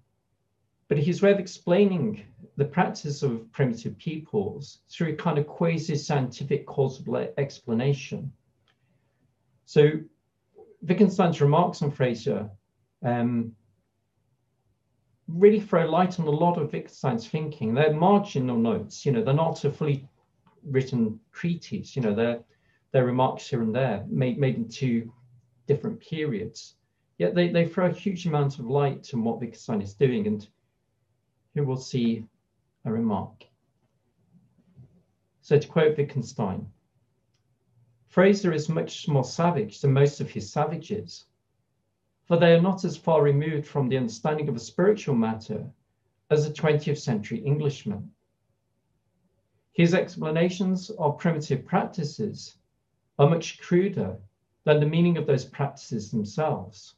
[0.88, 2.24] but his way of explaining
[2.56, 8.32] the practice of primitive peoples through a kind of quasi-scientific causal explanation.
[9.66, 10.00] So
[10.82, 12.50] Wittgenstein's remarks on Frazer
[13.04, 13.54] um,
[15.28, 17.74] really throw light on a lot of Wittgenstein's thinking.
[17.74, 20.08] They're marginal notes, you know, they're not a fully
[20.64, 22.40] written treatise, you know, they're,
[22.92, 25.12] they're remarks here and there made, made into
[25.66, 26.74] different periods.
[27.18, 30.26] Yet they, they throw a huge amount of light on what Wittgenstein is doing.
[30.26, 30.46] And
[31.52, 32.24] here we'll see
[32.84, 33.44] a remark.
[35.42, 36.66] So to quote Wittgenstein,
[38.06, 41.26] Frazer is much more savage than most of his savages
[42.28, 45.66] for they are not as far removed from the understanding of a spiritual matter
[46.30, 48.10] as a 20th century Englishman.
[49.72, 52.58] His explanations of primitive practices
[53.18, 54.18] are much cruder
[54.64, 56.96] than the meaning of those practices themselves.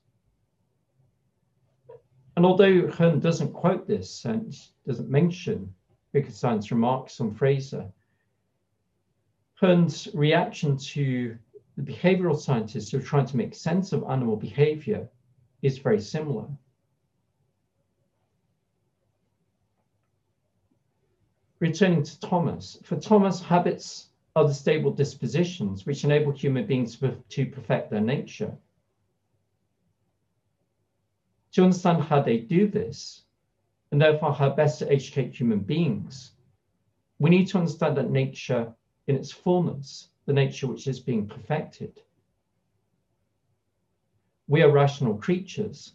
[2.37, 5.73] And although Hearne doesn't quote this and doesn't mention
[6.13, 7.87] Wittgenstein's remarks on Frazer,
[9.61, 11.39] Hearne's reaction to
[11.77, 15.09] the behavioral scientists who are trying to make sense of animal behavior
[15.63, 16.47] is very similar.
[21.59, 27.47] Returning to Thomas, for Thomas, habits are the stable dispositions which enable human beings to
[27.47, 28.57] perfect their nature.
[31.53, 33.25] To understand how they do this,
[33.93, 36.33] and therefore how best to educate human beings,
[37.19, 38.73] we need to understand that nature
[39.09, 42.01] in its fullness, the nature which is being perfected.
[44.51, 45.93] We are rational creatures.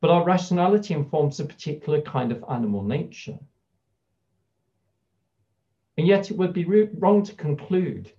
[0.00, 3.40] But our rationality informs a particular kind of animal nature.
[5.98, 8.12] And yet it would be wrong to conclude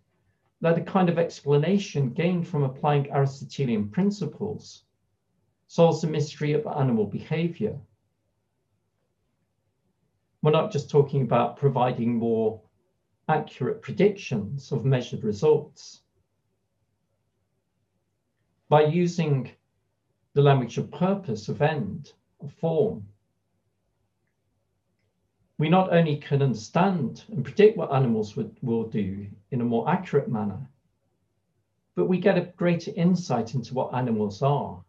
[0.59, 4.83] that the kind of explanation gained from applying Aristotelian principles
[5.67, 7.79] solves the mystery of animal behavior.
[10.41, 12.61] We're not just talking about providing more
[13.29, 16.01] accurate predictions of measured results
[18.69, 19.51] by using
[20.33, 23.07] the language of purpose, of end, of form,
[25.57, 29.89] we not only can understand and predict what animals would, will do in a more
[29.89, 30.69] accurate manner,
[31.95, 34.83] but we get a greater insight into what animals are.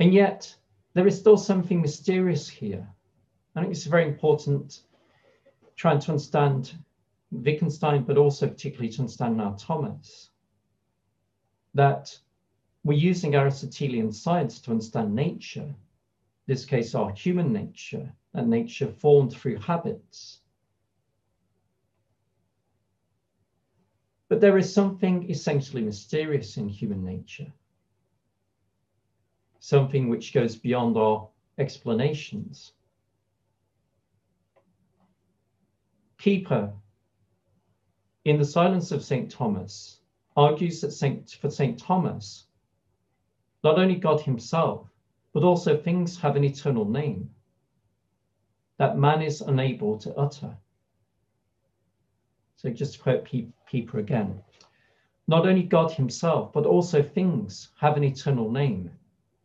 [0.00, 0.54] And yet,
[0.94, 2.86] there is still something mysterious here.
[3.54, 4.80] I think it's very important
[5.76, 6.72] trying to understand
[7.30, 10.30] Wittgenstein, but also particularly to understand now Thomas,
[11.74, 12.18] that
[12.84, 15.74] we're using Aristotelian science to understand nature,
[16.46, 20.40] this case, our human nature, and nature formed through habits.
[24.28, 27.52] But there is something essentially mysterious in human nature,
[29.58, 32.72] something which goes beyond our explanations.
[36.18, 36.72] Pieper
[38.28, 39.30] in the silence of St.
[39.30, 40.00] Thomas,
[40.36, 41.78] argues that Saint, for St.
[41.78, 42.46] Thomas,
[43.64, 44.86] not only God himself,
[45.32, 47.30] but also things have an eternal name
[48.76, 50.56] that man is unable to utter.
[52.56, 53.28] So just to quote
[53.66, 54.42] Pieper again.
[55.26, 58.90] Not only God himself, but also things have an eternal name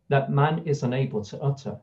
[0.10, 1.80] that man is unable to utter.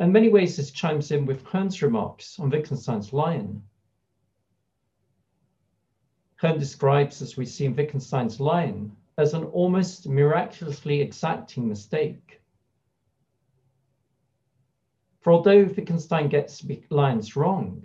[0.00, 3.62] In many ways, this chimes in with Hearne's remarks on Wittgenstein's lion.
[6.40, 12.40] Hearne describes, as we see in Wittgenstein's lion, as an almost miraculously exacting mistake.
[15.20, 17.84] For although Wittgenstein gets lines wrong,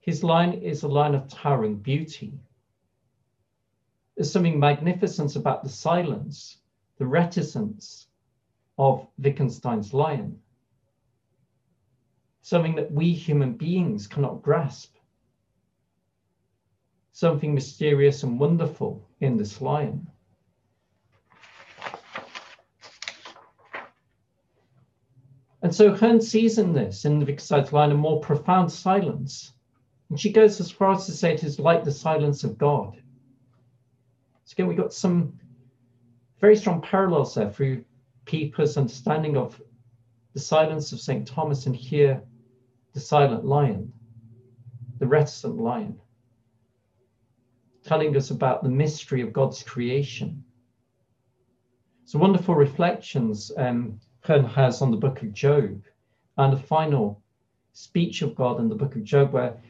[0.00, 2.40] his line is a line of towering beauty.
[4.16, 6.62] There's something magnificent about the silence,
[6.96, 8.06] the reticence,
[8.78, 10.40] of Wittgenstein's lion.
[12.42, 14.96] Something that we human beings cannot grasp.
[17.12, 20.10] Something mysterious and wonderful in this lion.
[25.62, 29.54] And so Hearne sees in this, in the Wittgenstein's lion, a more profound silence.
[30.10, 33.00] And she goes as far as to say it is like the silence of God.
[34.44, 35.38] So again, we've got some
[36.38, 37.84] very strong parallels there through
[38.24, 39.60] Pieper's understanding of
[40.32, 41.26] the silence of St.
[41.26, 42.22] Thomas and here
[42.92, 43.92] the silent lion,
[44.98, 46.00] the reticent lion,
[47.84, 50.44] telling us about the mystery of God's creation.
[52.04, 55.82] So wonderful reflections um, Hearne has on the book of Job
[56.36, 57.22] and the final
[57.72, 59.60] speech of God in the book of Job, where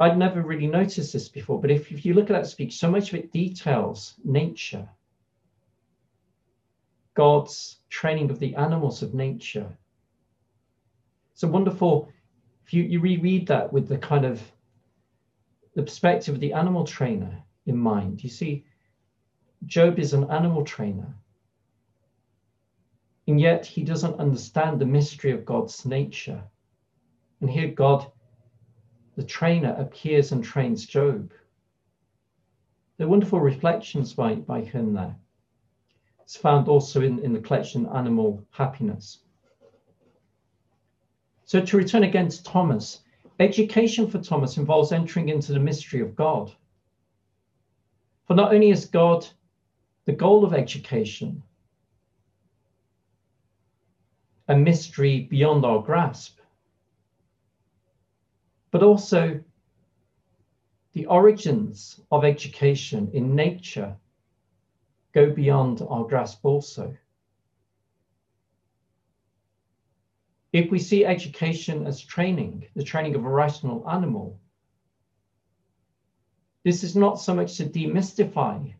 [0.00, 2.90] I'd never really noticed this before, but if, if you look at that speech, so
[2.90, 4.88] much of it details nature,
[7.14, 9.76] God's training of the animals of nature.
[11.32, 12.08] It's a wonderful,
[12.66, 14.42] if you, you reread that with the kind of
[15.74, 18.64] the perspective of the animal trainer in mind, you see,
[19.66, 21.14] Job is an animal trainer.
[23.26, 26.42] And yet he doesn't understand the mystery of God's nature.
[27.40, 28.10] And here God,
[29.16, 31.32] the trainer, appears and trains Job.
[32.96, 35.16] They're wonderful reflections by, by him there.
[36.24, 39.18] It's found also in, in the collection Animal Happiness.
[41.44, 43.02] So to return again to Thomas,
[43.38, 46.50] education for Thomas involves entering into the mystery of God.
[48.26, 49.26] For not only is God
[50.06, 51.42] the goal of education,
[54.48, 56.38] a mystery beyond our grasp,
[58.70, 59.44] but also
[60.94, 63.94] the origins of education in nature
[65.14, 66.94] go beyond our grasp also.
[70.52, 74.40] If we see education as training, the training of a rational animal,
[76.64, 78.74] this is not so much to demystify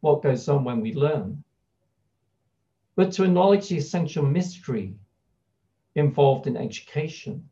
[0.00, 1.42] what goes on when we learn,
[2.96, 4.94] but to acknowledge the essential mystery
[5.94, 7.48] involved in education.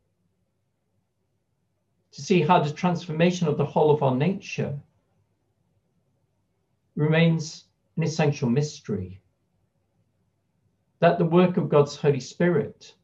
[2.12, 4.78] To see how the transformation of the whole of our nature
[6.96, 7.64] remains
[7.96, 9.20] an essential mystery.
[11.00, 12.94] That the work of God's Holy Spirit,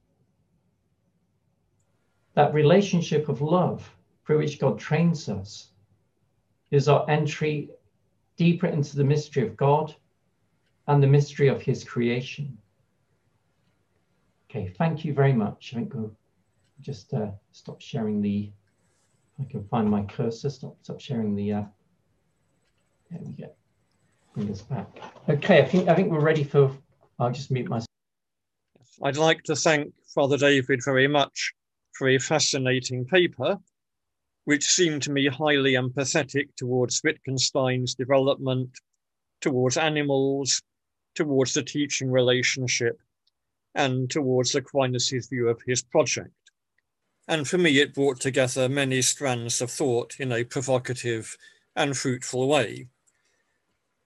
[2.34, 3.88] that relationship of love
[4.26, 5.68] through which God trains us,
[6.70, 7.70] is our entry
[8.36, 9.94] deeper into the mystery of God
[10.88, 12.56] and the mystery of His creation.
[14.48, 15.72] Okay, thank you very much.
[15.72, 16.16] I think we'll
[16.80, 18.50] just uh, stop sharing the.
[19.38, 20.50] I can find my cursor.
[20.50, 21.52] Stop, stop sharing the.
[21.52, 21.64] Uh,
[23.10, 23.52] there we go
[24.34, 24.88] bring us back.
[25.28, 26.76] Okay, I think I think we're ready for.
[27.18, 27.86] I'll just mute myself.
[29.02, 31.52] I'd like to thank Father David very much
[31.92, 33.58] for a fascinating paper,
[34.44, 38.70] which seemed to me highly empathetic towards Wittgenstein's development,
[39.40, 40.62] towards animals,
[41.14, 42.98] towards the teaching relationship,
[43.74, 46.32] and towards Aquinas' view of his project.
[47.28, 51.36] And for me, it brought together many strands of thought in a provocative
[51.76, 52.88] and fruitful way.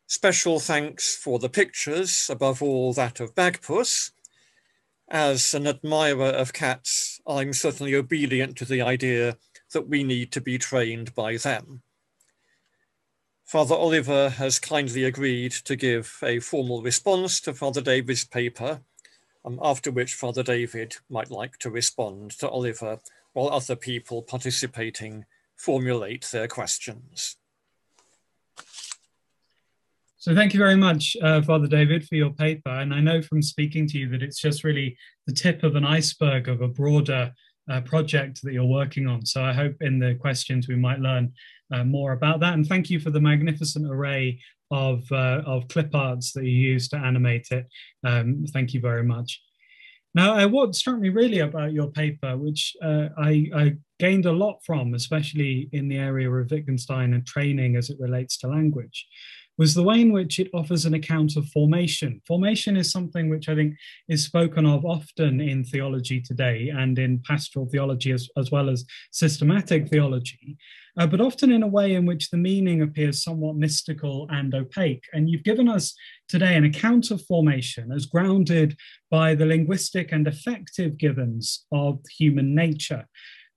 [0.09, 4.13] Special thanks for the pictures, above all that of Bagpuss.
[5.09, 9.37] As an admirer of cats, I'm certainly obedient to the idea
[9.73, 11.83] that we need to be trained by them.
[13.45, 18.83] Father Oliver has kindly agreed to give a formal response to Father David's paper,
[19.45, 23.01] um, after which Father David might like to respond to Oliver
[23.33, 25.25] while other people participating
[25.57, 27.37] formulate their questions.
[30.27, 32.71] So thank you very much, uh, Father David, for your paper.
[32.71, 34.99] And I know from speaking to you that it's just really
[35.29, 37.33] the tip of an iceberg of a broader
[37.71, 39.25] uh, project that you're working on.
[39.25, 41.33] So I hope in the questions we might learn
[41.73, 42.55] uh, more about that.
[42.55, 44.41] And thank you for the magnificent array
[44.73, 47.69] of, uh, of clip arts that you use to animate it.
[48.05, 49.41] Um, thank you very much.
[50.13, 54.33] Now, uh, what struck me really about your paper, which uh, I, I, gained a
[54.33, 59.07] lot from, especially in the area of Wittgenstein and training as it relates to language,
[59.59, 62.21] was the way in which it offers an account of formation.
[62.27, 63.75] Formation is something which I think
[64.09, 68.85] is spoken of often in theology today and in pastoral theology as, as well as
[69.13, 70.57] systematic theology,
[70.99, 75.05] uh, but often in a way in which the meaning appears somewhat mystical and opaque.
[75.13, 75.95] And you've given us
[76.29, 78.77] today an account of formation as grounded
[79.11, 83.07] by the linguistic and affective givens of human nature.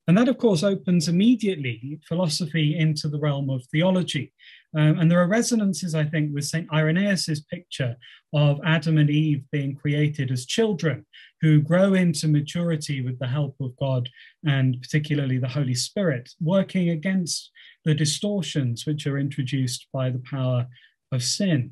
[0.07, 4.33] And that, of course, opens immediately philosophy into the realm of theology.
[4.77, 6.67] Um, and there are resonances, I think, with St.
[6.71, 7.95] Irenaeus's picture
[8.33, 11.05] of Adam and Eve being created as children
[11.41, 14.09] who grow into maturity with the help of God
[14.45, 17.49] and particularly the Holy Spirit, working against
[17.83, 20.67] the distortions which are introduced by the power
[21.11, 21.71] of sin.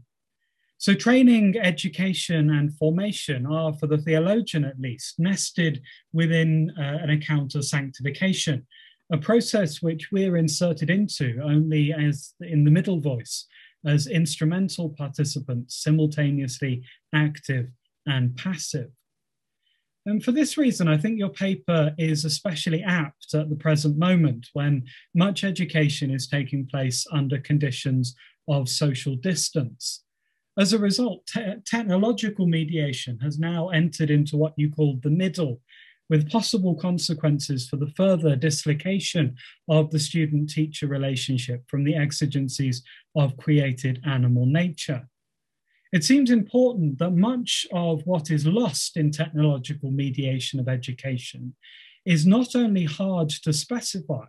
[0.80, 5.82] So, training, education, and formation are, for the theologian at least, nested
[6.14, 8.66] within uh, an account of sanctification
[9.12, 13.46] a process which we're inserted into only as in the middle voice,
[13.86, 16.84] as instrumental participants, simultaneously
[17.14, 17.68] active
[18.06, 18.90] and passive.
[20.06, 24.48] And for this reason, I think your paper is especially apt at the present moment
[24.54, 28.16] when much education is taking place under conditions
[28.48, 30.04] of social distance.
[30.58, 35.62] As a result, te technological mediation has now entered into what you call the middle
[36.10, 39.36] with possible consequences for the further dislocation
[39.68, 42.84] of the student teacher relationship from the exigencies
[43.16, 45.08] of created animal nature.
[45.94, 51.56] It seems important that much of what is lost in technological mediation of education
[52.06, 54.26] is not only hard to specify,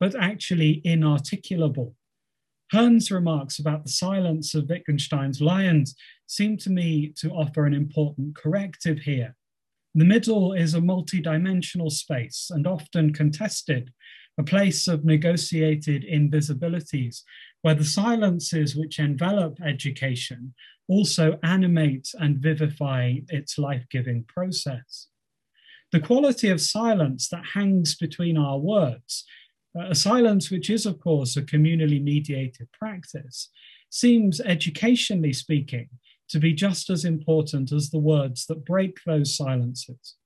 [0.00, 1.94] but actually inarticulable.
[2.72, 5.96] Hearne's remarks about the silence of Wittgenstein's lions
[6.26, 9.34] seem to me to offer an important corrective here.
[9.98, 13.92] The middle is a multidimensional space and often contested,
[14.38, 17.22] a place of negotiated invisibilities,
[17.62, 20.54] where the silences which envelop education
[20.86, 25.08] also animate and vivify its life giving process.
[25.90, 29.24] The quality of silence that hangs between our words,
[29.76, 33.50] a silence which is, of course, a communally mediated practice,
[33.90, 35.88] seems, educationally speaking,
[36.30, 40.16] to be just as important as the words that break those silences.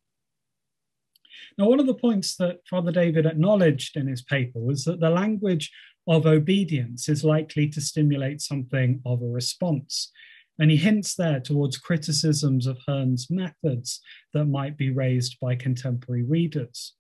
[1.59, 5.11] Now, one of the points that Father David acknowledged in his paper was that the
[5.11, 5.71] language
[6.09, 10.11] of obedience is likely to stimulate something of a response.
[10.59, 14.01] And he hints there towards criticisms of Hearne's methods
[14.35, 16.95] that might be raised by contemporary readers.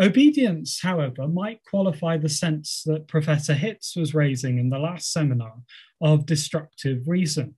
[0.00, 5.56] Obedience, however, might qualify the sense that Professor Hitz was raising in the last seminar
[6.00, 7.54] of destructive reason.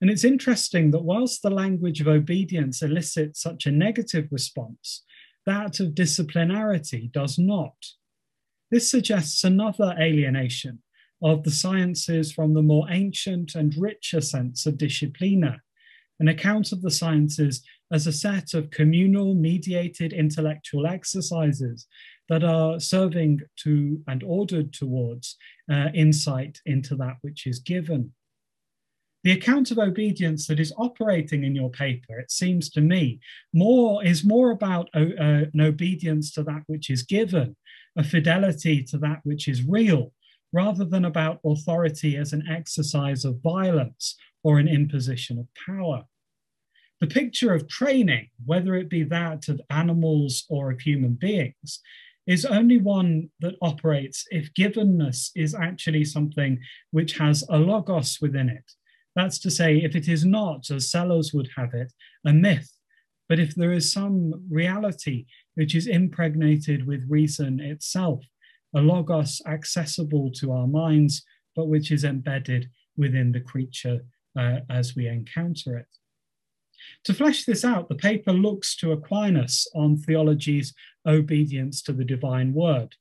[0.00, 5.04] And it's interesting that whilst the language of obedience elicits such a negative response,
[5.46, 7.76] that of disciplinarity does not.
[8.70, 10.82] This suggests another alienation
[11.22, 15.58] of the sciences from the more ancient and richer sense of disciplina,
[16.20, 21.86] an account of the sciences as a set of communal mediated intellectual exercises
[22.28, 25.36] that are serving to and ordered towards
[25.70, 28.12] uh, insight into that which is given.
[29.26, 33.18] The account of obedience that is operating in your paper, it seems to me,
[33.52, 37.56] more is more about uh, uh, an obedience to that which is given,
[37.96, 40.12] a fidelity to that which is real,
[40.52, 44.14] rather than about authority as an exercise of violence
[44.44, 46.04] or an imposition of power.
[47.00, 51.80] The picture of training, whether it be that of animals or of human beings,
[52.28, 56.60] is only one that operates if givenness is actually something
[56.92, 58.70] which has a logos within it,
[59.16, 61.92] that's to say, if it is not, as Sellars would have it,
[62.24, 62.70] a myth,
[63.28, 68.22] but if there is some reality which is impregnated with reason itself,
[68.74, 71.24] a logos accessible to our minds,
[71.56, 74.04] but which is embedded within the creature
[74.38, 75.86] uh, as we encounter it.
[77.04, 80.74] To flesh this out, the paper looks to Aquinas on theology's
[81.06, 82.94] obedience to the divine word.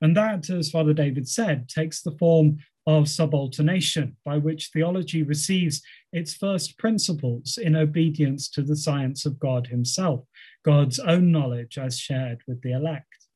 [0.00, 5.82] And that, as Father David said, takes the form of subalternation, by which theology receives
[6.12, 10.24] its first principles in obedience to the science of God Himself,
[10.64, 13.26] God's own knowledge as shared with the elect.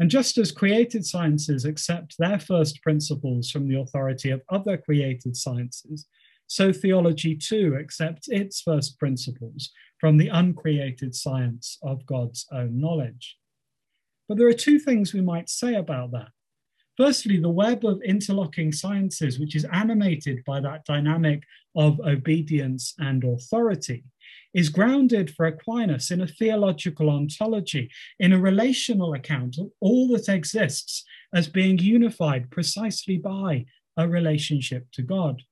[0.00, 5.36] And just as created sciences accept their first principles from the authority of other created
[5.36, 6.06] sciences,
[6.46, 13.36] so theology too accepts its first principles from the uncreated science of God's own knowledge.
[14.28, 16.28] But there are two things we might say about that.
[16.98, 21.44] Firstly, the web of interlocking sciences, which is animated by that dynamic
[21.76, 24.02] of obedience and authority,
[24.52, 27.88] is grounded for Aquinas in a theological ontology,
[28.18, 33.64] in a relational account of all that exists as being unified precisely by
[33.96, 35.42] a relationship to God.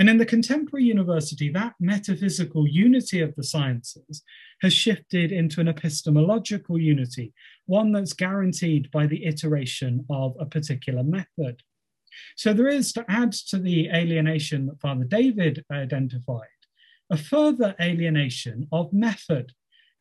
[0.00, 4.22] And in the contemporary university, that metaphysical unity of the sciences
[4.62, 7.34] has shifted into an epistemological unity,
[7.66, 11.62] one that's guaranteed by the iteration of a particular method.
[12.34, 16.48] So there is, to add to the alienation that Father David identified,
[17.10, 19.52] a further alienation of method.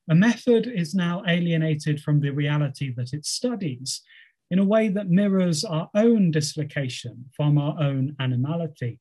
[0.09, 4.01] A method is now alienated from the reality that it studies
[4.49, 8.97] in a way that mirrors our own dislocation from our own animality.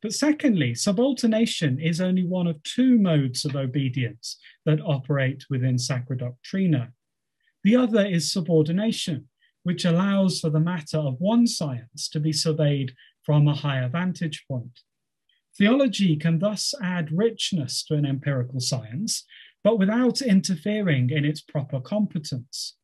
[0.00, 6.16] But secondly, subalternation is only one of two modes of obedience that operate within Sacra
[6.16, 6.92] Doctrina.
[7.64, 9.28] The other is subordination,
[9.64, 12.92] which allows for the matter of one science to be surveyed
[13.24, 14.80] from a higher vantage point.
[15.56, 19.24] Theology can thus add richness to an empirical science,
[19.64, 22.77] but without interfering in its proper competence.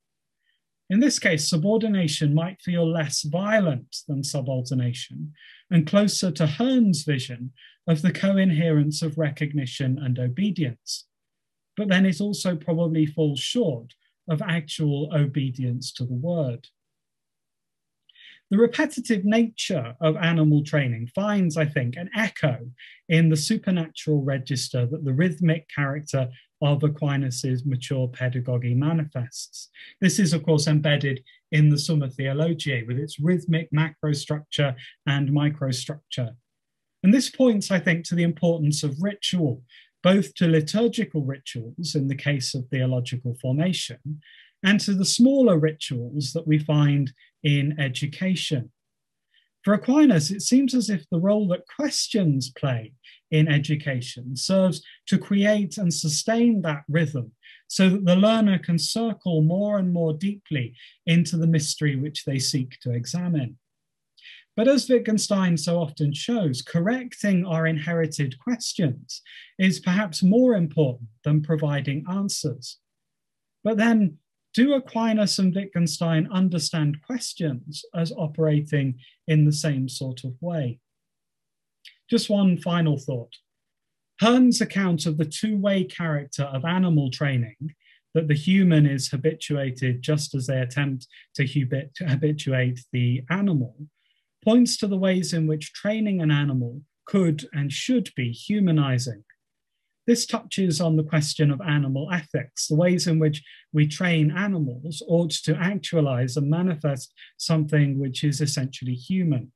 [0.90, 5.30] In this case, subordination might feel less violent than subalternation
[5.70, 7.52] and closer to Hearne's vision
[7.86, 11.06] of the coherence of recognition and obedience.
[11.76, 13.94] But then it also probably falls short
[14.28, 16.68] of actual obedience to the word.
[18.50, 22.70] The repetitive nature of animal training finds, I think, an echo
[23.08, 26.28] in the supernatural register that the rhythmic character
[26.64, 29.68] of Aquinas's mature pedagogy manifests.
[30.00, 34.74] This is, of course, embedded in the Summa Theologiae with its rhythmic macrostructure
[35.06, 36.34] and microstructure.
[37.02, 39.62] And this points, I think, to the importance of ritual,
[40.02, 44.22] both to liturgical rituals in the case of theological formation,
[44.62, 47.12] and to the smaller rituals that we find
[47.42, 48.70] in education.
[49.64, 52.92] For Aquinas, it seems as if the role that questions play
[53.30, 57.32] in education serves to create and sustain that rhythm
[57.66, 60.74] so that the learner can circle more and more deeply
[61.06, 63.58] into the mystery which they seek to examine.
[64.54, 69.22] But as Wittgenstein so often shows, correcting our inherited questions
[69.58, 72.78] is perhaps more important than providing answers.
[73.64, 74.18] But then
[74.54, 80.78] do Aquinas and Wittgenstein understand questions as operating in the same sort of way?
[82.08, 83.34] Just one final thought.
[84.20, 87.74] Hearne's account of the two way character of animal training,
[88.14, 91.46] that the human is habituated just as they attempt to
[92.06, 93.74] habituate the animal,
[94.44, 99.24] points to the ways in which training an animal could and should be humanizing.
[100.06, 103.42] This touches on the question of animal ethics, the ways in which
[103.72, 109.52] we train animals ought to actualize and manifest something which is essentially human.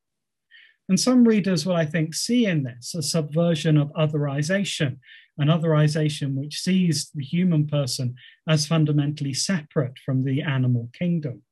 [0.89, 4.99] And some readers will, I think, see in this a subversion of otherization,
[5.37, 8.15] an otherization which sees the human person
[8.49, 11.43] as fundamentally separate from the animal kingdom.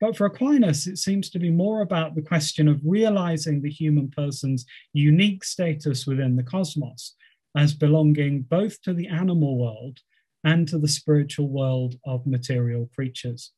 [0.00, 4.10] But for Aquinas, it seems to be more about the question of realizing the human
[4.10, 7.14] person's unique status within the cosmos
[7.56, 9.98] as belonging both to the animal world
[10.44, 13.52] and to the spiritual world of material creatures.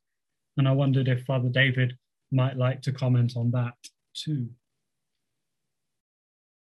[0.57, 1.97] And I wondered if Father David
[2.31, 3.75] might like to comment on that
[4.15, 4.49] too.